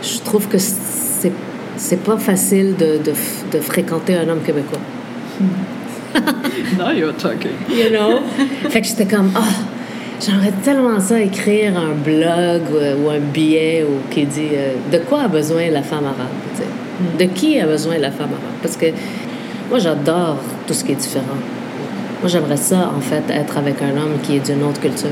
je 0.01 0.19
trouve 0.19 0.47
que 0.47 0.57
c'est 0.57 1.31
c'est 1.75 2.03
pas 2.03 2.17
facile 2.17 2.75
de, 2.77 2.99
de, 3.03 3.59
fréquenter 3.59 4.15
un 4.15 4.29
homme 4.29 4.41
québécois. 4.45 4.77
Now 6.77 6.91
you're 6.91 7.15
talking. 7.15 7.51
You 7.69 7.89
know? 7.89 8.19
fait 8.69 8.81
que 8.81 8.87
j'étais 8.87 9.05
comme, 9.07 9.31
ah, 9.35 9.41
j'aimerais 10.25 10.53
tellement 10.63 10.99
ça 10.99 11.19
écrire 11.19 11.77
un 11.77 11.93
blog 11.93 12.61
ou, 12.71 13.05
ou 13.05 13.09
un 13.09 13.19
billet 13.19 13.83
ou 13.83 14.13
qui 14.13 14.25
dit 14.25 14.49
euh, 14.53 14.73
de 14.91 14.97
quoi 14.99 15.23
a 15.23 15.27
besoin 15.27 15.69
la 15.69 15.81
femme 15.81 16.05
arabe, 16.05 16.27
sais? 16.55 16.63
De 17.19 17.31
qui 17.31 17.59
a 17.59 17.65
besoin 17.65 17.97
la 17.97 18.11
femme 18.11 18.29
arabe? 18.29 18.57
Parce 18.61 18.77
que 18.77 18.87
moi, 19.69 19.79
j'adore 19.79 20.37
tout 20.67 20.73
ce 20.73 20.83
qui 20.83 20.91
est 20.91 20.95
différent. 20.95 21.39
Moi, 22.21 22.29
j'aimerais 22.29 22.57
ça, 22.57 22.91
en 22.95 23.01
fait, 23.01 23.23
être 23.29 23.57
avec 23.57 23.81
un 23.81 23.97
homme 23.97 24.17
qui 24.21 24.35
est 24.35 24.39
d'une 24.39 24.63
autre 24.63 24.79
culture. 24.79 25.09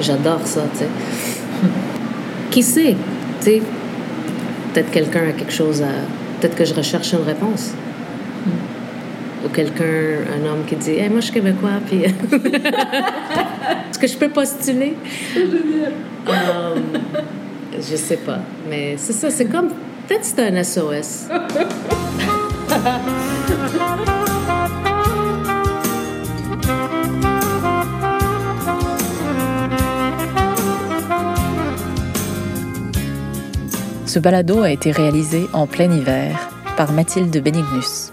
J'adore 0.00 0.40
ça, 0.44 0.62
tu 0.72 0.78
sais. 0.80 0.88
Qui 2.50 2.62
sait? 2.62 2.96
Tu 3.40 3.44
sais, 3.44 3.62
peut-être 4.72 4.90
quelqu'un 4.90 5.28
a 5.28 5.32
quelque 5.32 5.52
chose 5.52 5.82
à... 5.82 5.86
Peut-être 6.40 6.56
que 6.56 6.64
je 6.64 6.74
recherche 6.74 7.12
une 7.12 7.22
réponse 7.22 7.72
quelqu'un, 9.52 10.24
un 10.34 10.46
homme 10.46 10.64
qui 10.66 10.76
dit 10.76 10.92
hey, 10.92 11.08
Moi, 11.08 11.20
je 11.20 11.26
suis 11.26 11.34
québécois, 11.34 11.80
puis. 11.86 12.04
Est-ce 12.04 13.98
que 13.98 14.06
je 14.06 14.16
peux 14.16 14.28
postuler? 14.28 14.94
Um, 16.26 16.82
Je 17.74 17.96
sais 17.96 18.16
pas. 18.16 18.38
Mais 18.68 18.94
c'est 18.96 19.12
ça, 19.12 19.30
c'est 19.30 19.46
comme. 19.46 19.68
Peut-être 20.08 20.24
c'est 20.24 20.40
un 20.40 20.62
SOS. 20.62 21.28
Ce 34.06 34.18
balado 34.18 34.60
a 34.62 34.70
été 34.70 34.92
réalisé 34.92 35.46
en 35.54 35.66
plein 35.66 35.90
hiver 35.90 36.50
par 36.76 36.92
Mathilde 36.92 37.42
Bénignus. 37.42 38.11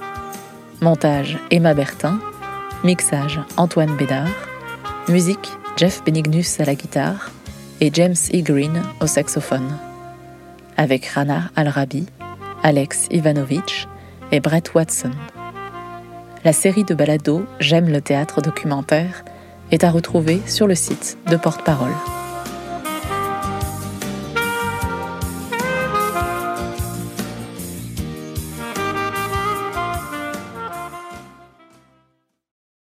Montage 0.82 1.38
Emma 1.52 1.74
Bertin, 1.74 2.20
mixage 2.86 3.42
Antoine 3.58 3.98
Bédard, 3.98 4.30
musique 5.10 5.52
Jeff 5.76 6.02
Benignus 6.06 6.62
à 6.62 6.63
la 6.63 6.74
guitare 6.74 7.32
et 7.82 7.89
James 7.94 8.15
E. 8.34 8.42
Green 8.42 8.82
au 9.02 9.08
saxophone. 9.08 9.78
Avec 10.78 11.06
Rana 11.08 11.52
Al-Rabi, 11.58 12.06
Alex 12.63 13.08
Ivanovich 13.12 13.89
et 14.32 14.39
Brett 14.39 14.74
Watson. 14.74 15.12
La 16.46 16.54
série 16.54 16.86
de 16.86 16.94
balados 16.94 17.44
J'aime 17.60 17.89
le 17.89 18.00
théâtre 18.00 18.42
documentaire 18.42 19.26
est 19.72 19.84
à 19.84 19.92
retrouver 19.92 20.42
sur 20.46 20.65
le 20.65 20.76
site 20.76 21.18
de 21.30 21.36
Porte-Parole. 21.36 21.94